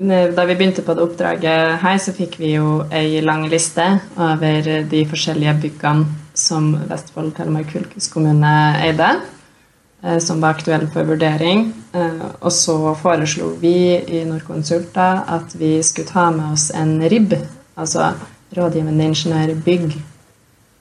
[0.00, 3.84] Da vi begynte på det oppdraget her, så fikk vi jo ei lang liste
[4.16, 9.10] over de forskjellige byggene som Vestfold Telemark fylkeskommune eide,
[10.02, 11.66] eh, som var aktuelle for vurdering.
[11.92, 17.36] Eh, og så foreslo vi i Norconsult at vi skulle ta med oss en RIB,
[17.76, 18.14] altså
[18.56, 20.00] rådgivende ingeniør bygg,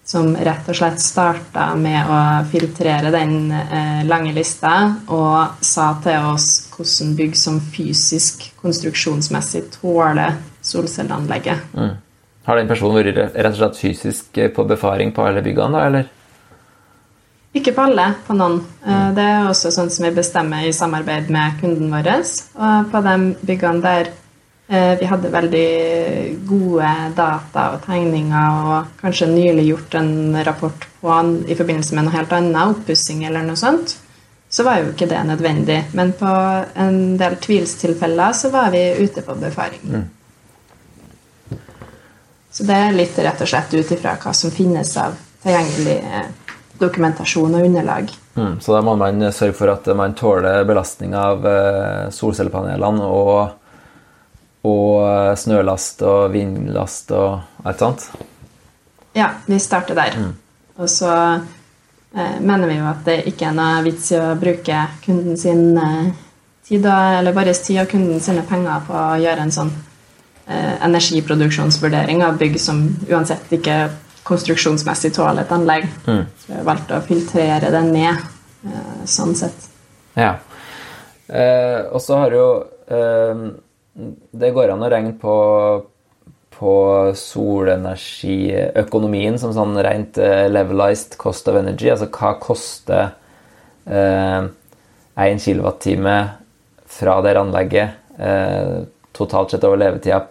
[0.06, 2.24] som rett og slett starta med å
[2.56, 10.38] filtrere den eh, lange lista og sa til oss hvordan bygg som fysisk, konstruksjonsmessig tåler
[10.66, 11.74] solcelleanlegget.
[11.76, 11.98] Mm.
[12.48, 16.08] Har den personen vært rett og slett fysisk på befaring på alle byggene, da, eller?
[17.60, 18.60] Ikke på alle, på noen.
[18.86, 19.14] Eh, mm.
[19.18, 22.10] Det er også sånn som vi bestemmer i samarbeid med kunden vår.
[22.58, 23.16] Og på de
[23.46, 24.12] byggene der
[24.70, 25.70] Eh, vi hadde veldig
[26.46, 30.12] gode data og tegninger og kanskje nylig gjort en
[30.46, 31.16] rapport på
[31.50, 33.96] i forbindelse med noe helt annet, oppussing eller noe sånt.
[34.50, 35.78] Så var jo ikke det nødvendig.
[35.94, 36.30] Men på
[36.74, 39.84] en del tvilstilfeller så var vi ute på befaring.
[39.86, 40.08] Mm.
[42.52, 46.56] Så det er litt rett og slett ut ifra hva som finnes av tilgjengelig eh,
[46.82, 48.10] dokumentasjon og underlag.
[48.40, 53.60] Mm, så da må man sørge for at man tåler belastning av eh, solcellepanelene og
[54.68, 58.10] og eh, snølast og vindlast og alt sånt?
[59.16, 60.18] Ja, vi starter der.
[60.20, 60.34] Mm.
[60.80, 61.48] Og så eh,
[62.12, 66.10] mener vi jo at det ikke er noe vits i å bruke kunden sin eh,
[66.66, 69.72] tid, eller vår tid og kunden sine penger på å gjøre en sånn
[70.48, 73.78] eh, energiproduksjonsvurdering av bygg som uansett ikke
[74.30, 75.88] konstruksjonsmessig tåler et anlegg.
[76.06, 76.26] Mm.
[76.38, 78.14] Så vi har valgt å filtrere det ned
[78.66, 79.70] eh, sånn sett.
[80.18, 80.36] Ja.
[81.28, 82.50] Eh, og så har jo
[84.40, 85.34] det går an å regne på,
[86.60, 86.76] på
[87.16, 91.88] solenergiøkonomien som sånn rent uh, levelized cost of energy.
[91.94, 93.16] Altså hva koster
[93.88, 96.40] én uh, kilowattime
[96.90, 98.82] fra det anlegget eh,
[99.16, 100.24] totalt sett over levetida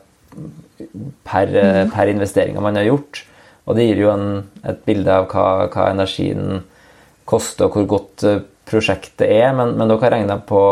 [1.24, 1.90] per, mm.
[1.94, 3.22] per investeringa man har gjort.
[3.68, 4.28] Og det gir jo en,
[4.66, 6.62] et bilde av hva, hva, energien
[7.28, 8.24] koster, og hvor godt
[8.68, 9.52] prosjektet er.
[9.56, 10.62] Men, men dere har regna på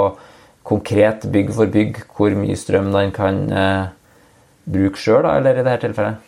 [0.67, 3.85] konkret bygg for bygg hvor mye strøm den kan eh,
[4.67, 6.27] bruke sjøl, eller i dette tilfellet?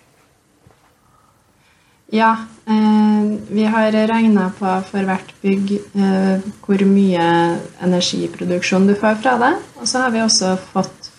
[2.11, 9.15] Ja, eh, vi har regna på for hvert bygg eh, hvor mye energiproduksjon du får
[9.21, 9.55] fra det.
[9.77, 11.11] Og så har vi også fått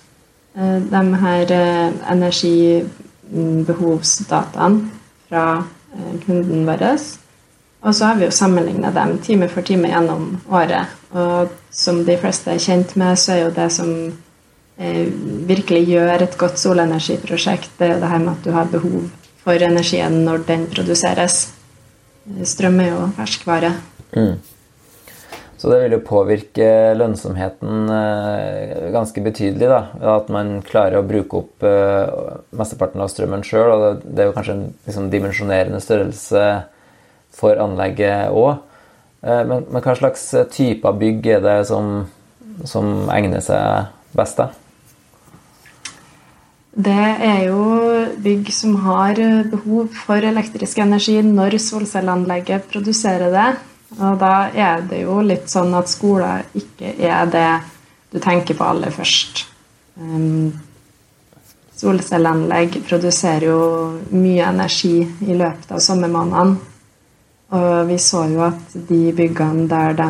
[0.58, 4.80] eh, de her eh, energibehovsdataene
[5.30, 5.46] fra
[5.94, 6.84] eh, kunden vår.
[7.80, 10.86] Og så har vi jo sammenligna dem time for time gjennom året.
[11.14, 14.14] Og som de fleste er kjent med, så er jo det som
[14.80, 19.10] virkelig gjør et godt solenergiprosjekt, det er jo det her med at du har behov
[19.44, 21.50] for energien når den produseres.
[22.48, 23.74] Strøm er jo ferskvare.
[24.14, 24.38] Mm.
[25.60, 29.68] Så det vil jo påvirke lønnsomheten eh, ganske betydelig.
[29.68, 29.82] da,
[30.16, 32.14] At man klarer å bruke opp eh,
[32.56, 33.74] mesteparten av strømmen sjøl.
[33.74, 36.46] Og det, er jo kanskje en liksom, dimensjonerende størrelse
[37.36, 38.64] for anlegget òg.
[39.20, 42.06] Eh, men, men, hva slags eh, type av bygg er det som,
[42.64, 44.40] som egner seg best?
[44.40, 44.69] da?
[46.70, 46.94] Det
[47.26, 47.64] er jo
[48.22, 49.18] bygg som har
[49.50, 53.50] behov for elektrisk energi når solcelleanlegget produserer det.
[53.98, 57.50] Og da er det jo litt sånn at skoler ikke er det
[58.14, 59.46] du tenker på aller først.
[61.80, 63.62] Solcelleanlegg produserer jo
[64.14, 66.60] mye energi i løpet av sommermånedene.
[67.58, 70.10] Og vi så jo at de byggene der de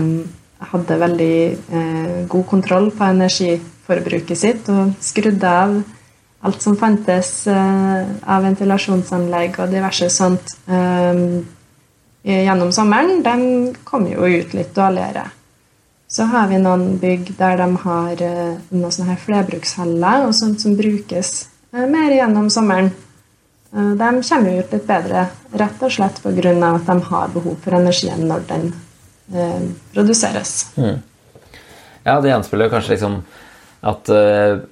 [0.74, 1.36] hadde veldig
[1.72, 5.78] eh, god kontroll på energiforbruket sitt og skrudde av
[6.42, 11.20] alt som fantes eh, av ventilasjonsanlegg og diverse sånt eh,
[12.24, 15.26] gjennom sommeren, de kom jo ut litt dårligere.
[16.10, 20.64] Så har vi noen bygg der de har eh, noen sånne her flerbrukshaller og sånt
[20.64, 22.90] som brukes mer gjennom sommeren.
[23.70, 26.54] De kommer ut litt bedre, rett og slett pga.
[26.72, 28.72] at de har behov for energien når den
[29.34, 30.72] eh, produseres.
[30.76, 30.98] Mm.
[32.04, 33.20] Ja, det gjenspeiler kanskje liksom
[33.86, 34.64] at eh,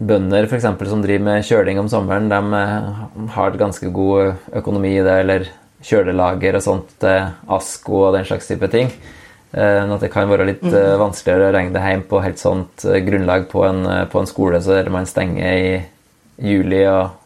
[0.00, 3.00] bønder for eksempel, som driver med kjøling om sommeren, de eh,
[3.36, 5.48] har ganske god økonomi i det, eller
[5.86, 8.92] kjølelager og sånt til ASKO og den slags type ting.
[9.50, 10.74] Men at det kan være litt mm.
[11.00, 13.80] vanskeligere å regne det hjem på helt sånt grunnlag på en,
[14.12, 15.72] på en skole så der man stenger i
[16.52, 17.16] juli og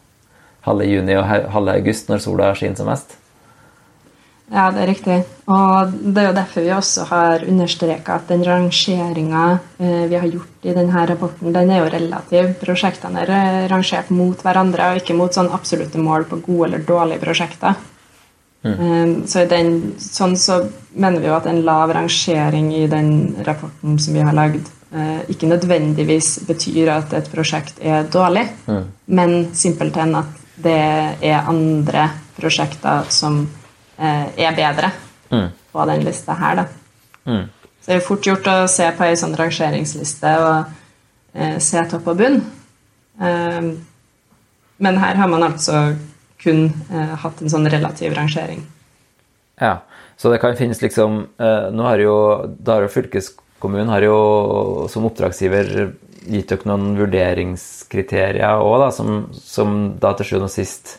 [0.64, 3.18] halve juni og halve august når sola skinner som mest.
[4.52, 5.16] Ja, det er riktig.
[5.48, 9.44] Og det er jo derfor vi også har understreka at den rangeringa
[9.78, 12.52] eh, vi har gjort i denne rapporten, den er jo relativ.
[12.60, 17.24] Prosjektene er rangert mot hverandre og ikke mot sånn absolutte mål på gode eller dårlige
[17.24, 17.80] prosjekter.
[18.64, 18.76] Mm.
[18.76, 20.60] Eh, så den, sånn så
[20.92, 23.10] mener vi jo at en lav rangering i den
[23.48, 28.86] rapporten som vi har lagd, eh, ikke nødvendigvis betyr at et prosjekt er dårlig, mm.
[29.16, 30.80] men simpelthen at det
[31.24, 33.63] er andre prosjekter som Eh,
[33.96, 34.90] er bedre
[35.30, 35.48] mm.
[35.72, 36.64] på den lista her.
[37.24, 37.44] Mm.
[37.80, 42.06] Så det er fort gjort å se på ei sånn rangeringsliste og eh, se topp
[42.12, 42.38] og bunn.
[43.20, 43.72] Eh,
[44.84, 45.82] men her har man altså
[46.40, 48.64] kun eh, hatt en sånn relativ rangering.
[49.60, 49.82] Ja,
[50.16, 52.16] så det kan finnes liksom eh, Nå har jo
[52.58, 54.16] Dara fylkeskommunen har jo
[54.90, 55.70] som oppdragsgiver
[56.24, 60.96] gitt dere noen vurderingskriterier òg, som, som da til sjuende og sist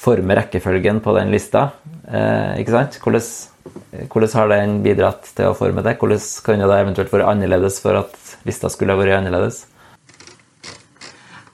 [0.00, 1.70] forme rekkefølgen på den lista.
[2.08, 3.00] Eh, ikke sant?
[3.02, 3.26] Hvordan,
[4.08, 5.98] hvordan, har den bidratt til å forme det?
[6.00, 8.16] Hvordan kan det eventuelt være annerledes for at
[8.48, 9.66] lista skulle ha vært annerledes?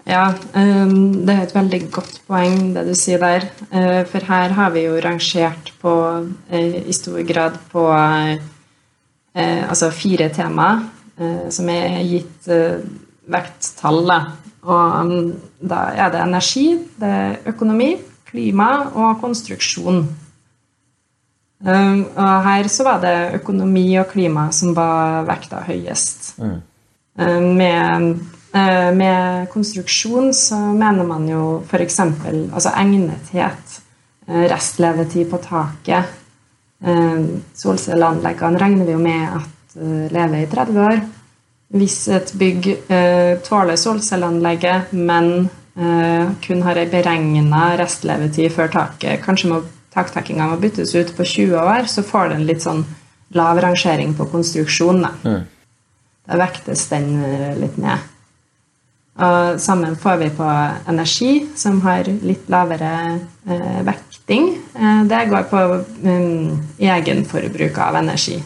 [0.07, 3.49] Ja, um, det er et veldig godt poeng, det du sier der.
[3.73, 8.37] Uh, for her har vi jo rangert på uh, i stor grad på uh,
[9.37, 10.93] altså fire temaer
[11.53, 12.45] som er gitt
[13.33, 14.11] vekttall.
[14.69, 15.31] Og um,
[15.65, 16.67] da er det energi,
[17.01, 17.95] det er økonomi,
[18.31, 20.07] klima og konstruksjon.
[21.57, 26.35] Um, og her så var det økonomi og klima som var vekta høyest.
[26.37, 26.59] Mm.
[27.17, 28.11] Um, med,
[28.53, 32.01] uh, med, konstruksjon så mener man jo f.eks.
[32.05, 33.77] altså egnethet,
[34.29, 36.13] uh, restlevetid på taket.
[36.85, 41.05] Um, solcelleanleggene regner vi jo med at uh, lever i 30 år.
[41.77, 42.67] Hvis et bygg
[43.43, 49.21] tåler solcelleanlegget, men Eh, kun har ei beregna restlevetid før taket.
[49.25, 49.59] Kanskje må
[49.97, 52.85] taktekkinga må byttes ut på 20 år, så får den litt sånn
[53.37, 55.03] lav rangering på konstruksjon.
[55.05, 55.47] Da, mm.
[56.29, 58.13] da vektes den eh, litt ned.
[59.17, 60.49] Og sammen får vi på
[60.93, 62.93] energi, som har litt lavere
[63.49, 64.51] eh, vekting.
[64.77, 65.63] Eh, det går på
[66.05, 68.37] um, egenforbruk av energi.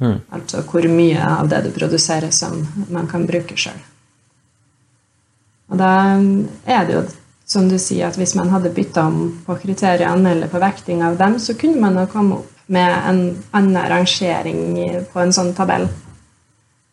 [0.00, 0.18] Mm.
[0.34, 3.76] Altså hvor mye av det du produserer, som man kan bruke sjøl.
[5.72, 5.90] Og da
[6.68, 7.02] er det jo
[7.52, 11.18] som du sier, at hvis man hadde bytta om på kriteriene eller på vekting av
[11.20, 14.60] dem, så kunne man ha kommet opp med en annen rangering
[15.12, 15.88] på en sånn tabell.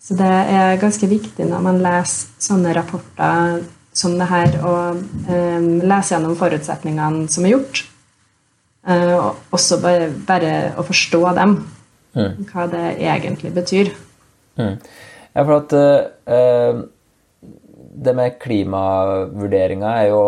[0.03, 3.61] Så det er ganske viktig når man leser sånne rapporter
[3.95, 7.83] som det her, og eh, lese gjennom forutsetningene som er gjort.
[8.87, 11.57] Eh, og også bare, bare, å forstå dem.
[12.17, 12.45] Mm.
[12.49, 13.91] Hva det egentlig betyr.
[14.59, 14.79] Mm.
[15.35, 16.79] Ja, for at uh,
[17.99, 20.23] det med klimavurderinga er jo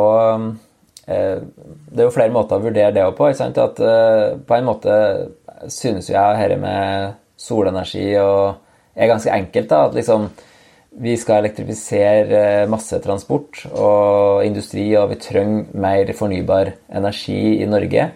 [1.07, 3.29] eh, Det er jo flere måter å vurdere det på.
[3.31, 4.95] At eh, På en måte
[5.71, 9.69] synes jo jeg dette med solenergi og er ganske enkelt.
[9.69, 10.29] da, at liksom
[11.01, 18.09] vi skal elektrifisere masse transport og industri, og vi trenger mer fornybar energi i Norge.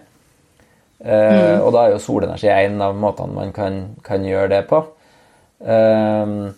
[1.00, 1.62] Mm.
[1.62, 4.82] Og da er jo solenergi en av måtene man kan, kan gjøre det på.
[5.64, 6.52] Uh,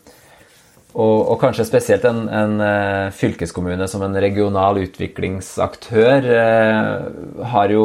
[0.95, 7.83] og, og, kanskje spesielt en, en uh, fylkeskommune som en regional utviklingsaktør eh, har jo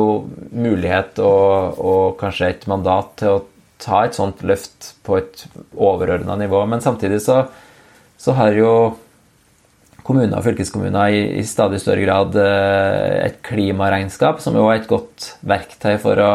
[0.54, 3.42] mulighet og, og, kanskje et mandat til å
[3.82, 5.44] ta et sånt løft på et
[5.74, 6.62] overordna nivå.
[6.70, 7.42] Men samtidig så,
[8.16, 8.72] så, har jo
[10.06, 14.90] kommuner og fylkeskommuner i, i stadig større grad eh, et klimaregnskap, som jo er et
[14.90, 16.32] godt verktøy for å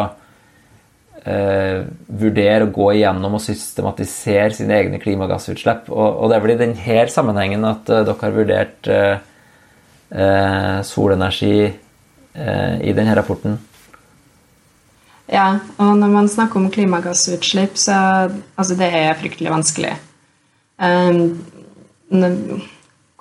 [1.28, 5.92] eh, vurdere og gå igjennom og systematisere sine egne klimagassutslipp.
[5.92, 9.18] Og, og det er vel i denne sammenhengen at eh, dere har vurdert eh,
[10.16, 11.58] eh, solenergi
[12.38, 13.56] i denne rapporten.
[15.28, 17.96] Ja, og når man snakker om klimagassutslipp, så
[18.56, 19.96] altså det er fryktelig vanskelig.
[20.78, 21.42] Um,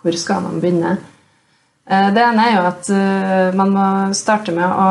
[0.03, 0.99] hvor skal man begynne?
[1.91, 4.87] Uh, det ene er jo at uh, man må starte med å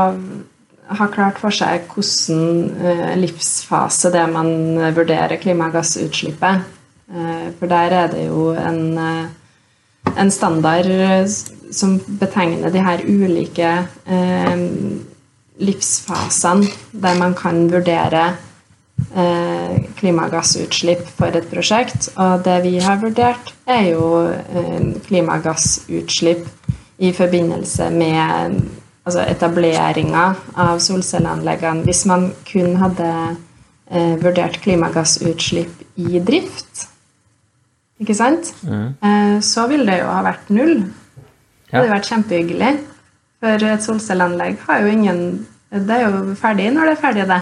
[0.87, 4.51] ha klart for seg hvordan uh, livsfase det er man
[4.95, 6.71] vurderer klimagassutslippet.
[7.05, 10.87] For der er det jo en, en standard
[11.69, 13.69] som betegner de her ulike
[15.61, 18.23] livsfasene der man kan vurdere
[19.15, 22.09] eh, klimagassutslipp for et prosjekt.
[22.15, 26.47] Og det vi har vurdert, er jo eh, klimagassutslipp
[26.97, 28.61] i forbindelse med
[29.05, 30.25] altså etableringa
[30.57, 31.85] av solcelleanleggene.
[31.85, 33.09] Hvis man kun hadde
[33.91, 36.87] eh, vurdert klimagassutslipp i drift,
[38.01, 38.87] ikke sant, mm.
[39.07, 40.81] Eh, så ville det jo ha vært null.
[41.69, 42.71] Det hadde vært kjempehyggelig.
[43.43, 45.19] For et solcelleanlegg har jo ingen
[45.75, 47.41] Det er jo ferdig når det er ferdig, det.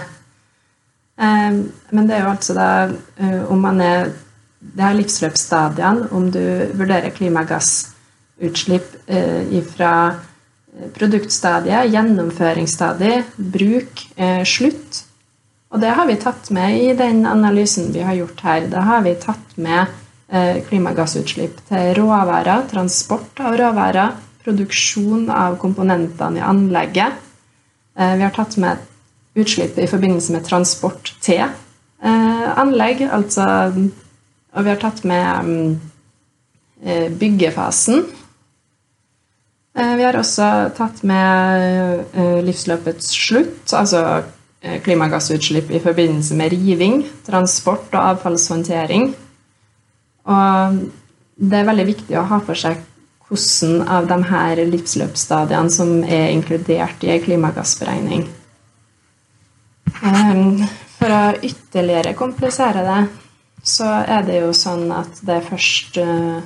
[1.22, 1.58] Eh,
[1.94, 4.12] men det er jo altså da eh, om man er
[4.60, 6.40] Det er livsløpsstadiene, om du
[6.72, 10.22] vurderer klimagassutslipp eh, fra eh,
[10.96, 14.00] produktstadiet, gjennomføringsstadiet, bruk,
[14.48, 15.02] slutt.
[15.74, 18.66] Og det har vi tatt med i den analysen vi har gjort her.
[18.72, 19.92] Da har vi tatt med
[20.68, 27.22] klimagassutslipp til råvarer, transport av råvarer, produksjon av komponentene i anlegget.
[27.94, 28.82] Vi har tatt med
[29.34, 33.02] utslipp i forbindelse med transport til eh, anlegg.
[33.10, 33.46] Altså
[34.54, 35.80] Og vi har tatt med mm,
[36.84, 38.04] eh, byggefasen.
[39.74, 42.16] Eh, vi har også tatt med
[42.46, 44.22] livsløpets slutt, altså
[44.84, 49.10] klimagassutslipp i forbindelse med riving, transport og avfallshåndtering.
[50.24, 50.78] Og
[51.36, 52.80] det er veldig viktig å ha for seg
[53.28, 58.26] hvordan av de her livsløpsstadiene som er inkludert i en klimagassberegning.
[60.98, 63.00] For å ytterligere komplisere det,
[63.64, 66.44] så er det jo sånn at det først eh,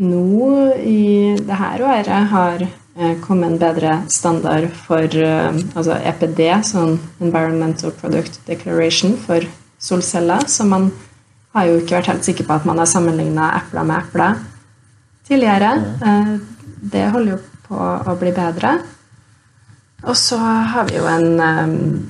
[0.00, 6.96] nå i dette året har eh, kommet en bedre standard for eh, altså EPD, sånn
[7.20, 9.44] Environmental Product Declaration, for
[9.80, 10.46] solceller.
[10.48, 10.90] Så man
[11.56, 14.40] har jo ikke vært helt sikker på at man har sammenligna epler med epler
[15.28, 15.74] tidligere.
[16.80, 18.78] Det holder jo på å bli bedre.
[20.08, 22.08] Og så har vi jo en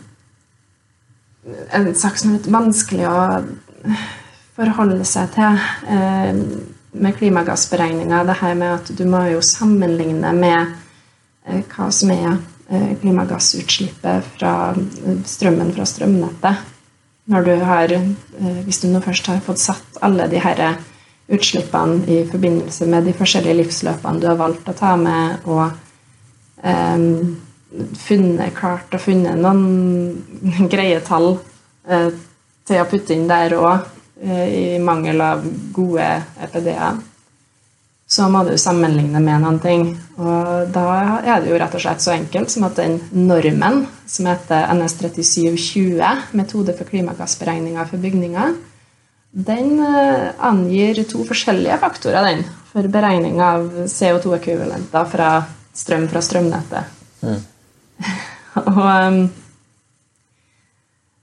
[1.72, 3.20] en sak som er litt vanskelig å
[4.58, 6.40] forholde seg til eh,
[6.92, 8.24] med klimagassberegninger.
[8.24, 10.74] Det her med at du må jo sammenligne med
[11.46, 14.54] eh, hva som er eh, klimagassutslippet fra
[15.26, 16.66] strømmen fra strømnettet.
[17.30, 17.92] Når du har,
[18.64, 20.62] hvis du nå først har fått satt alle de her
[21.30, 25.68] utslippene i forbindelse med de forskjellige livsløpene du har valgt å ta med, og
[27.70, 32.10] funnet, klart å funnet noen greie tall uh,
[32.66, 36.06] til å putte inn der òg, eh, i mangel av gode
[36.44, 36.98] EPD-er,
[38.10, 39.84] så må du sammenligne med noen ting.
[40.18, 40.86] Og da
[41.22, 46.24] er det jo rett og slett så enkelt som at den normen som heter NS3720,
[46.40, 48.56] metode for klimagassberegninger for bygninger,
[49.30, 52.42] den eh, angir to forskjellige faktorer den,
[52.72, 55.30] for beregning av CO2-ekvivalenter fra
[55.74, 56.98] strøm fra strømnettet.
[57.22, 57.38] Mm.
[58.74, 59.20] og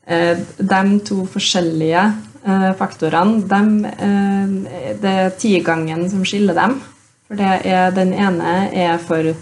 [0.07, 0.39] eh,
[0.71, 2.07] de to forskjellige
[2.79, 6.79] faktorene, de, uh, det er tigangen som skiller dem.
[7.27, 9.33] For det er, den ene er for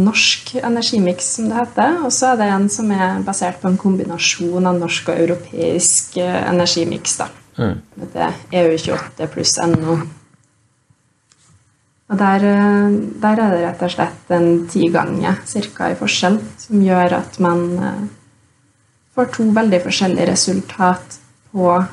[0.00, 1.98] norsk energimiks, som det heter.
[2.06, 6.16] Og så er det en som er basert på en kombinasjon av norsk og europeisk
[6.22, 7.18] energimiks.
[7.58, 7.76] Mm.
[8.14, 9.98] Det er EU28 pluss NO.
[12.10, 12.90] Og der, eh,
[13.22, 17.60] der, er det rett og slett en tigange cirka i forskjell, som gjør at man
[17.78, 18.00] eh,
[19.14, 21.20] får to veldig forskjellige resultat
[21.52, 21.86] på eh,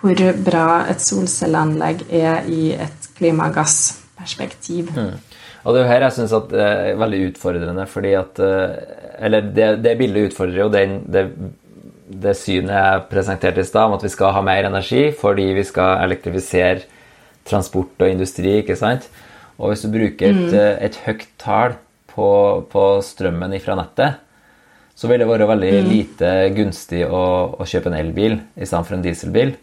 [0.00, 4.92] hvor bra et solcelleanlegg er i et klimagassperspektiv.
[4.96, 5.18] Mm.
[5.60, 8.76] Og det er jo her jeg syns det er veldig utfordrende, fordi at eh,
[9.20, 11.26] Eller det, det bildet utfordrer jo den, det,
[12.08, 15.64] det synet jeg presenterte i stad, om at vi skal ha mer energi fordi vi
[15.68, 16.86] skal elektrifisere
[17.44, 19.08] transport og industri, ikke sant?
[19.60, 20.56] Og hvis du bruker et, mm.
[20.56, 21.76] Eh, et høyt tall
[22.10, 22.30] på,
[22.72, 24.20] på, strømmen ifra nettet,
[25.00, 25.86] så vil det være veldig mm.
[25.88, 27.24] lite gunstig å,
[27.56, 29.54] å kjøpe en elbil i stedet for en dieselbil.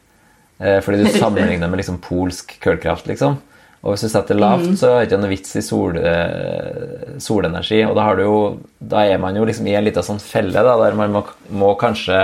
[0.58, 3.38] Eh, fordi du sammenligner med liksom polsk kullkraft, liksom.
[3.86, 7.84] Og hvis du setter lavt, så er det ikke noe vits i sol, eh, solenergi.
[7.86, 8.40] Og da, jo,
[8.82, 11.22] da, er man jo liksom i en liten sånn felle da, der man må,
[11.54, 12.24] må kanskje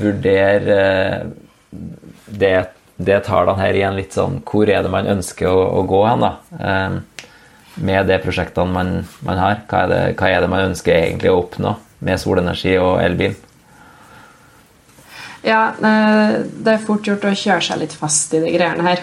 [0.00, 1.28] vurdere eh,
[2.32, 2.56] det,
[2.96, 6.24] det tallene her igjen litt sånn Hvor er det man ønsker å, å gå hen,
[6.24, 6.32] da?
[6.56, 7.28] Eh,
[7.84, 9.62] med de prosjektene man, man har.
[9.68, 13.34] Hva er, det, hva er, det, man ønsker egentlig å oppnå med solenergi og elbil?
[15.42, 19.02] Ja, eh, det er fort gjort å kjøre seg litt fast i de greiene her.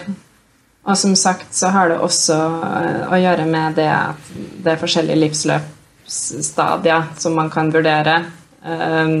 [0.88, 4.30] Og som sagt så har det også eh, å gjøre med det at
[4.64, 8.16] det er forskjellige livsløpsstadier som man kan vurdere.
[8.64, 9.16] Eh,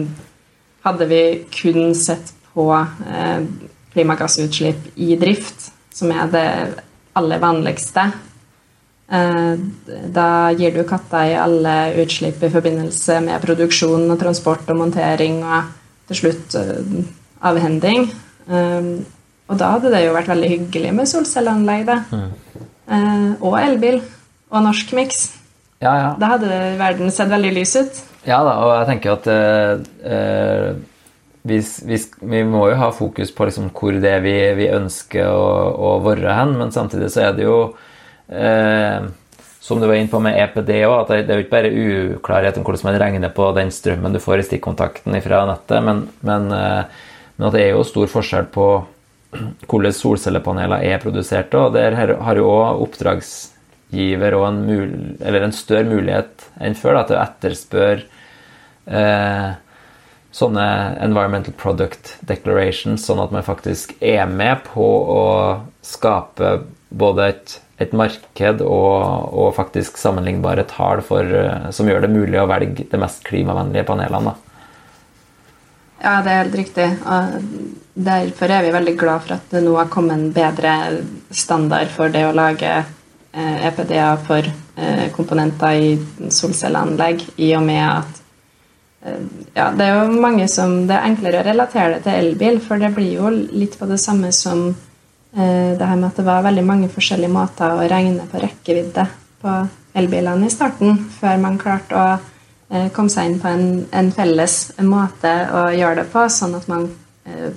[0.80, 1.22] hadde vi
[1.52, 2.64] kun sett på
[3.92, 6.46] klimagassutslipp i drift, som er det
[7.20, 8.08] aller vanligste,
[9.10, 15.40] da gir du katta i alle utslipp i forbindelse med produksjon og transport og montering
[15.42, 15.72] og
[16.06, 16.54] til slutt
[17.42, 18.06] avhending.
[19.50, 21.90] Og da hadde det jo vært veldig hyggelig med solcelleanlegg.
[22.14, 22.28] Mm.
[22.90, 23.98] Eh, og elbil.
[24.50, 25.24] Og norsk miks.
[25.80, 26.14] Ja, ja.
[26.20, 28.00] Da hadde verden sett veldig lys ut.
[28.28, 30.86] Ja da, og jeg tenker at eh, eh
[31.40, 31.56] vi,
[31.88, 35.46] vi, vi, må jo ha fokus på liksom hvor det er vi, vi ønsker å,
[35.72, 37.54] å være hen, men samtidig så er det jo
[38.30, 39.08] eh,
[39.60, 41.72] som du var inne på med EPD òg, at det, er jo ikke bare
[42.16, 46.06] uklarhet om hvordan man regner på den strømmen du får i stikkontakten fra nettet, men,
[46.26, 47.04] men, eh,
[47.36, 48.68] men at det er jo stor forskjell på
[49.70, 51.54] hvordan solcellepaneler er produsert.
[51.54, 57.04] Og der har jo òg oppdragsgiver og en, mul en, større mulighet enn før da,
[57.06, 58.08] til å etterspørre
[58.90, 59.50] eh,
[60.34, 60.66] sånne
[61.02, 65.24] environmental product declarations, sånn at man faktisk er med på å
[65.82, 66.60] skape
[66.90, 72.48] både et, et marked og, og, faktisk sammenlignbare tall eh, som gjør det mulig å
[72.50, 74.34] velge de mest klimavennlige panelene.
[74.34, 74.50] Da.
[76.00, 76.86] Ja, det er helt riktig.
[77.04, 77.42] Og
[78.08, 80.76] derfor er vi veldig glad for at det nå har kommet en bedre
[81.30, 85.90] standard for det å lage eh, EPD-er for eh, komponenter i
[86.32, 88.22] solcelleanlegg, i og med at
[89.04, 89.26] eh,
[89.56, 92.80] ja, det er jo mange som Det er enklere å relatere det til elbil, for
[92.80, 94.70] det blir jo litt på det samme som
[95.30, 99.04] det her med at det var veldig mange forskjellige måter å regne på rekkevidde
[99.40, 99.52] på
[100.00, 102.08] elbilene i starten, før man klarte å
[102.70, 104.56] Eh, komme seg inn på en, en, felles
[104.86, 106.84] måte å gjøre det på, sånn at man
[107.26, 107.48] eh,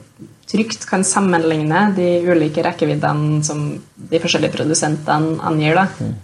[0.50, 5.78] trygt kan sammenligne de ulike rekkeviddene som de forskjellige produsentene angir.
[5.78, 5.86] Da.
[6.02, 6.16] Mm.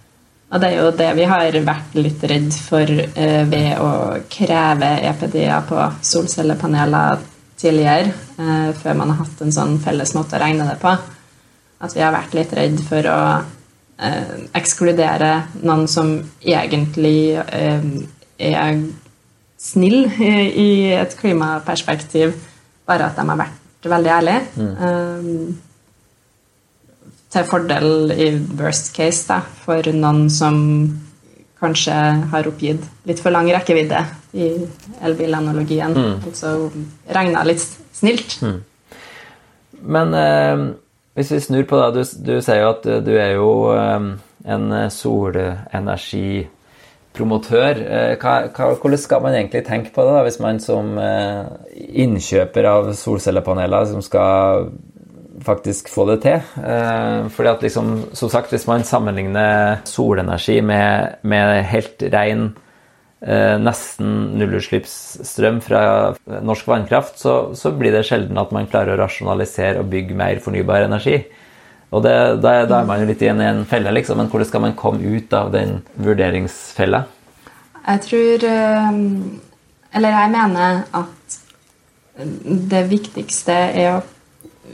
[0.50, 3.92] Og det er jo det vi har vært litt redd for eh, ved å
[4.34, 7.22] kreve EPD-er på solcellepaneler
[7.62, 10.98] tidligere, eh, før man har hatt en sånn felles måte å regne det på.
[11.80, 15.32] At vi har vært litt redd for å eh, ekskludere
[15.64, 16.12] noen som
[16.44, 17.86] egentlig eh,
[18.40, 18.82] er
[19.60, 22.36] snill i et klimaperspektiv,
[22.88, 24.42] bare at de har vært veldig ærlige.
[24.60, 24.76] Mm.
[24.86, 25.24] Eh,
[27.30, 30.56] til fordel i worst case da, for noen som
[31.60, 31.94] kanskje
[32.32, 34.00] har oppgitt litt for lang rekkevidde
[34.40, 34.50] i
[35.06, 35.94] elbilanalogien.
[35.94, 36.16] Mm.
[36.30, 36.54] Altså
[37.16, 37.66] regna litt
[37.96, 38.40] snilt.
[38.42, 38.60] Mm.
[39.96, 40.64] Men eh,
[41.20, 44.00] hvis vi snur på det, du, du sier jo at du er jo eh,
[44.48, 47.82] en solenergipromotør.
[47.84, 48.48] Eh, hva,
[48.80, 51.44] hvordan skal man egentlig tenke på det da, hvis man som eh,
[52.06, 54.70] innkjøper av solcellepaneler som skal
[55.44, 56.40] faktisk få det til?
[56.64, 62.58] Eh, fordi at liksom, som sagt, Hvis man sammenligner solenergi med, med helt ren
[63.20, 65.82] nesten nullutslippsstrøm fra
[66.46, 70.40] norsk vannkraft, så, så, blir det sjelden at man klarer å rasjonalisere og bygge mer
[70.44, 71.18] fornybar energi.
[71.90, 72.14] Og det,
[72.44, 74.20] da, er man jo litt igjen i en, felle, liksom.
[74.22, 77.04] Men hvordan skal man komme ut av den vurderingsfella?
[77.80, 78.98] Jeg tror eh,
[79.98, 81.38] Eller jeg mener at
[82.70, 84.02] det viktigste er å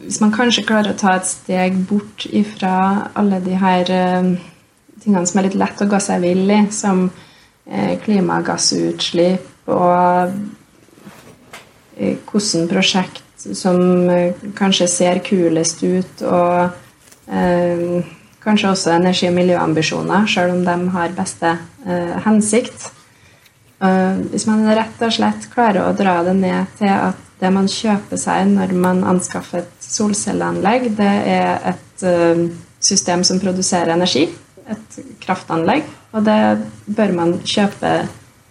[0.01, 4.33] Hvis man kanskje klarer å ta et steg bort ifra alle de her eh,
[5.01, 7.24] tingene som er litt lett å gå seg vill i, som eh,
[8.05, 10.35] klimagassutslipp og
[11.95, 13.79] hvordan prosjekt som
[14.57, 16.75] kanskje ser kulest ut, og
[17.27, 18.03] Eh,
[18.39, 21.57] kanskje også energi- og miljøambisjoner, selv om de har beste
[21.87, 22.91] eh, hensikt.
[23.81, 27.67] Eh, hvis man rett og slett klarer å dra det ned til at det man
[27.67, 32.05] kjøper seg når man anskaffer et solcelleanlegg, det er et
[32.79, 34.29] system som produserer energi,
[34.71, 35.83] et kraftanlegg,
[36.15, 36.39] og det
[36.95, 37.95] bør man kjøpe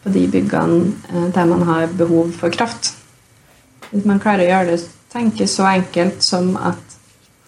[0.05, 2.93] på de byggene der man har behov for kraft.
[3.89, 4.83] Hvis man klarer å gjøre det
[5.15, 6.99] tenke så enkelt som at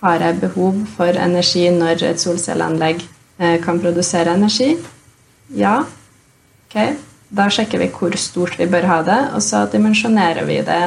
[0.05, 4.77] har jeg behov for energi når et solcelleanlegg eh, kan produsere energi?
[5.57, 5.81] Ja.
[6.67, 6.77] Ok,
[7.35, 10.83] da sjekker vi hvor stort vi bør ha det, og så dimensjonerer vi det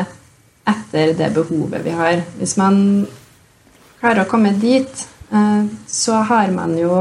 [0.69, 2.21] etter det behovet vi har.
[2.38, 2.80] Hvis man
[3.99, 6.93] klarer å komme dit eh, så har man jo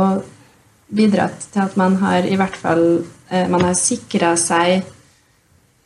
[0.88, 2.84] bidratt til at man har i hvert fall
[3.30, 4.94] eh, Man har sikra seg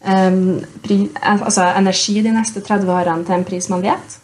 [0.02, 4.16] altså energi de neste 30 årene til en pris man vet.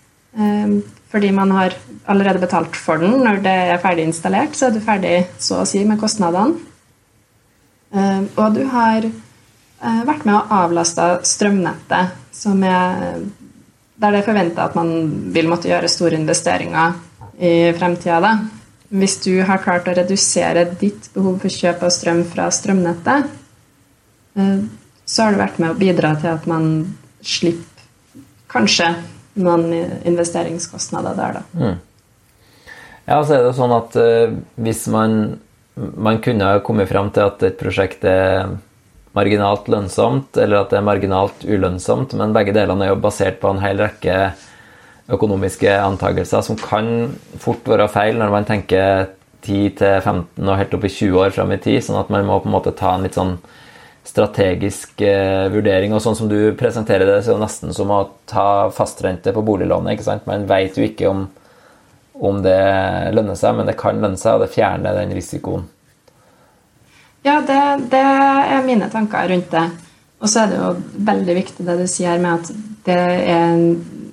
[1.06, 1.76] Fordi man har
[2.10, 3.14] allerede betalt for den.
[3.22, 6.58] Når det er ferdig installert, så er du ferdig så å si med kostnadene.
[7.94, 9.06] Og du har
[10.02, 13.22] vært med å avlaste strømnettet, som er
[13.98, 14.90] der det er forventa at man
[15.34, 16.94] vil måtte gjøre store investeringer
[17.42, 18.34] i fremtida.
[18.88, 23.34] Hvis du har klart å redusere ditt behov for kjøp av strøm fra strømnettet,
[24.38, 24.60] eh,
[25.08, 26.70] så har du vært med å bidra til at man
[27.24, 27.84] slipper
[28.48, 28.92] kanskje
[29.38, 29.68] noen
[30.08, 31.42] investeringskostnader der, da.
[31.52, 31.76] Mm.
[33.08, 35.38] Ja, så er det sånn at uh, hvis man,
[35.76, 38.50] man kunne kommet fram til at et prosjekt er
[39.16, 43.52] marginalt lønnsomt, eller at det er marginalt ulønnsomt, men begge delene er jo basert på
[43.52, 44.18] en hel rekke
[45.08, 49.08] økonomiske antakelser som kan fort være feil når man tenker
[49.46, 52.50] 10-15 og helt opp i 20 år fram i tid, sånn at man må på
[52.50, 53.36] en måte ta en litt sånn
[54.08, 55.92] strategisk eh, vurdering.
[55.94, 59.44] Og sånn som du presenterer det, så er det nesten som å ta fastrente på
[59.44, 59.94] boliglånet.
[59.94, 60.28] ikke sant?
[60.28, 61.26] Man vet jo ikke om,
[62.18, 62.60] om det
[63.14, 65.68] lønner seg, men det kan lønne seg, og det fjerner den risikoen.
[67.26, 67.60] Ja, det,
[67.92, 69.66] det, er mine tanker rundt det.
[70.18, 70.72] Og så er det jo
[71.06, 72.52] veldig viktig det du sier med at
[72.88, 72.98] det
[73.28, 73.60] er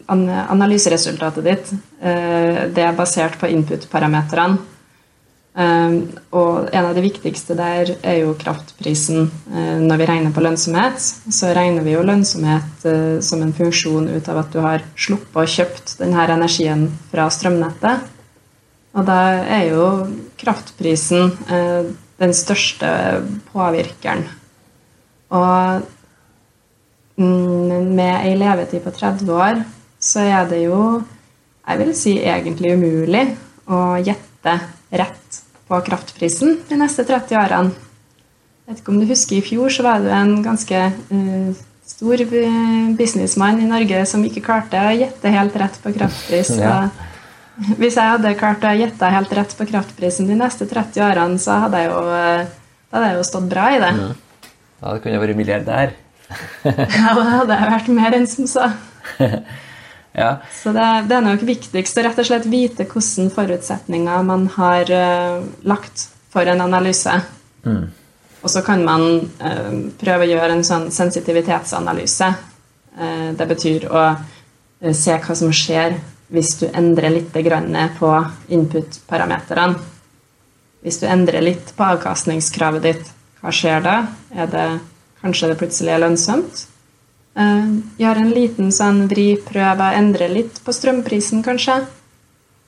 [0.08, 1.74] analyseresultatet ditt.
[2.02, 4.58] Eh, det er basert på input-parameterne.
[5.56, 5.98] Eh,
[6.36, 9.30] og en av de viktigste der er jo kraftprisen.
[9.54, 11.00] Eh, når vi regner på lønnsomhet,
[11.32, 12.88] så regner vi jo lønnsomhet
[13.24, 18.12] som en funksjon ut av at du har sluppet og kjøpt denne energien fra strømnettet.
[18.96, 19.20] Og da
[19.52, 19.86] er jo
[20.40, 21.34] kraftprisen
[22.16, 22.88] den største
[23.52, 24.24] påvirkeren.
[25.36, 25.82] Og
[27.20, 29.60] mm, med ei levetid på 30 år,
[30.06, 30.80] så er det jo
[31.66, 33.24] jeg vil si egentlig umulig
[33.66, 34.54] å gjette
[34.94, 37.72] rett på kraftprisen de neste 30 årene.
[38.66, 42.22] Jeg vet ikke om du husker I fjor så var det en ganske uh, stor
[42.98, 46.56] businessmann i Norge som ikke klarte å gjette helt rett på kraftpris.
[47.56, 47.72] Ja.
[47.80, 51.62] Hvis jeg hadde klart å gjette helt rett på kraftprisen de neste 30 årene, så
[51.64, 52.02] hadde jeg jo,
[52.92, 53.92] hadde jeg jo stått bra i det.
[53.96, 54.50] Mm.
[54.82, 55.94] Da kunne jeg vært milliardær.
[56.68, 58.68] ja, da hadde jeg vært mer enn som så.
[60.16, 60.38] ja.
[60.64, 64.92] Så det, det, er nok viktigst å rett og slett vite hvilke forutsetninger man har
[64.92, 67.14] uh, lagt for en analyse.
[67.66, 67.84] Mm.
[68.42, 69.06] Og så kan man
[69.42, 72.30] uh, prøve å gjøre en sånn sensitivitetsanalyse.
[72.96, 74.06] Uh, det betyr å
[74.96, 75.98] se hva som skjer
[76.36, 77.36] hvis du endrer litt
[78.00, 78.12] på
[78.56, 79.76] input-parameterne.
[80.86, 83.12] Hvis du endrer litt på avkastningskravet ditt,
[83.42, 83.96] hva skjer da?
[84.32, 84.66] Er det
[85.22, 86.66] kanskje det plutselig er lønnsomt?
[87.36, 91.82] Uh, gjør en liten sånn vri, prøv å endre litt på strømprisen, kanskje.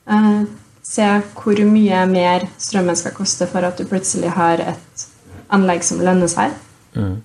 [0.08, 0.44] Uh,
[0.84, 5.08] se hvor mye mer strømmen skal koste for at du plutselig har et
[5.56, 6.56] anlegg som lønner seg.
[6.96, 7.18] Mm.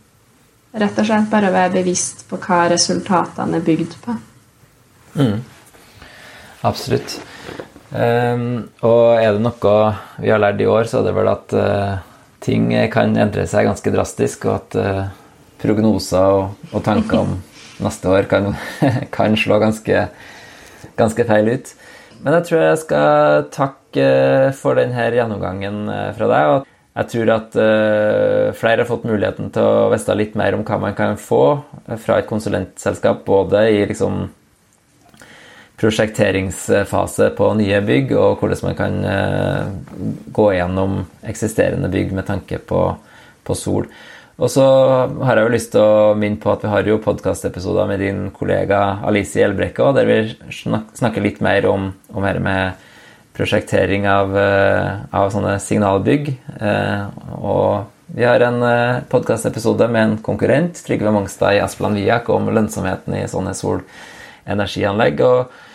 [0.83, 4.17] Rett og slett bare være bevisst på hva resultatene er bygd på.
[5.19, 5.43] Mm.
[6.65, 7.19] Absolutt.
[7.93, 9.75] Um, og er det noe
[10.23, 11.99] vi har lært i år, så er det vel at uh,
[12.43, 15.03] ting kan endre seg ganske drastisk, og at uh,
[15.63, 17.39] prognoser og, og, tanker om
[17.83, 18.53] neste år kan,
[19.17, 20.05] kan slå ganske,
[20.99, 21.73] ganske, feil ut.
[22.23, 24.11] Men jeg tror jeg skal takke
[24.59, 26.53] for denne gjennomgangen eh, fra deg.
[26.53, 30.61] og jeg tror at uh, flere har fått muligheten til å vite litt mer om
[30.69, 31.63] hva man kan få
[31.97, 34.27] fra et konsulentselskap, både i liksom
[35.83, 39.71] prosjekteringsfase på nye bygg, og hvordan man kan eh,
[40.37, 42.85] gå gjennom eksisterende bygg med tanke på,
[43.43, 43.89] på sol.
[44.43, 44.65] Og så
[45.23, 48.25] har jeg jo lyst til å minne på at vi har jo podkastepisoder med din
[48.35, 50.17] kollega Alice Hjelbrekke der vi
[50.51, 52.89] snakker litt mer om, om her med
[53.37, 56.33] prosjektering av, eh, av sånne signalbygg.
[56.59, 57.05] Eh,
[57.39, 58.59] og vi har en
[59.09, 65.23] podkastepisode med en konkurrent, Trygve Mongstad i Asplan Viak, om lønnsomheten i sånne solenergianlegg.
[65.23, 65.72] og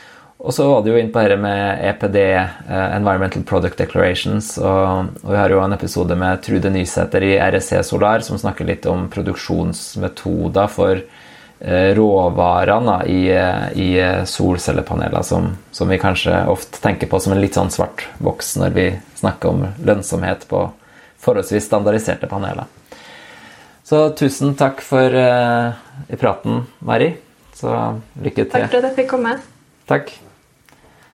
[0.48, 4.54] og så var det jo inn på dette med EPD, eh, Environmental Product Declarations.
[4.62, 8.70] Og, og, vi har jo en episode med Trude Nysæter i RSC Solar som snakker
[8.70, 13.90] litt om produksjonsmetoder for eh, råvarene i, eh, i
[14.24, 18.78] solcellepaneler, som, som, vi kanskje ofte tenker på som en litt sånn svart boks når
[18.78, 18.86] vi
[19.20, 20.62] snakker om lønnsomhet på
[21.28, 22.72] forholdsvis standardiserte paneler.
[23.84, 25.76] Så tusen takk for uh,
[26.08, 27.10] i praten, Mari.
[27.56, 27.74] Så
[28.20, 28.56] lykke til.
[28.56, 29.36] Takk for at jeg fikk komme.
[29.88, 30.16] Takk.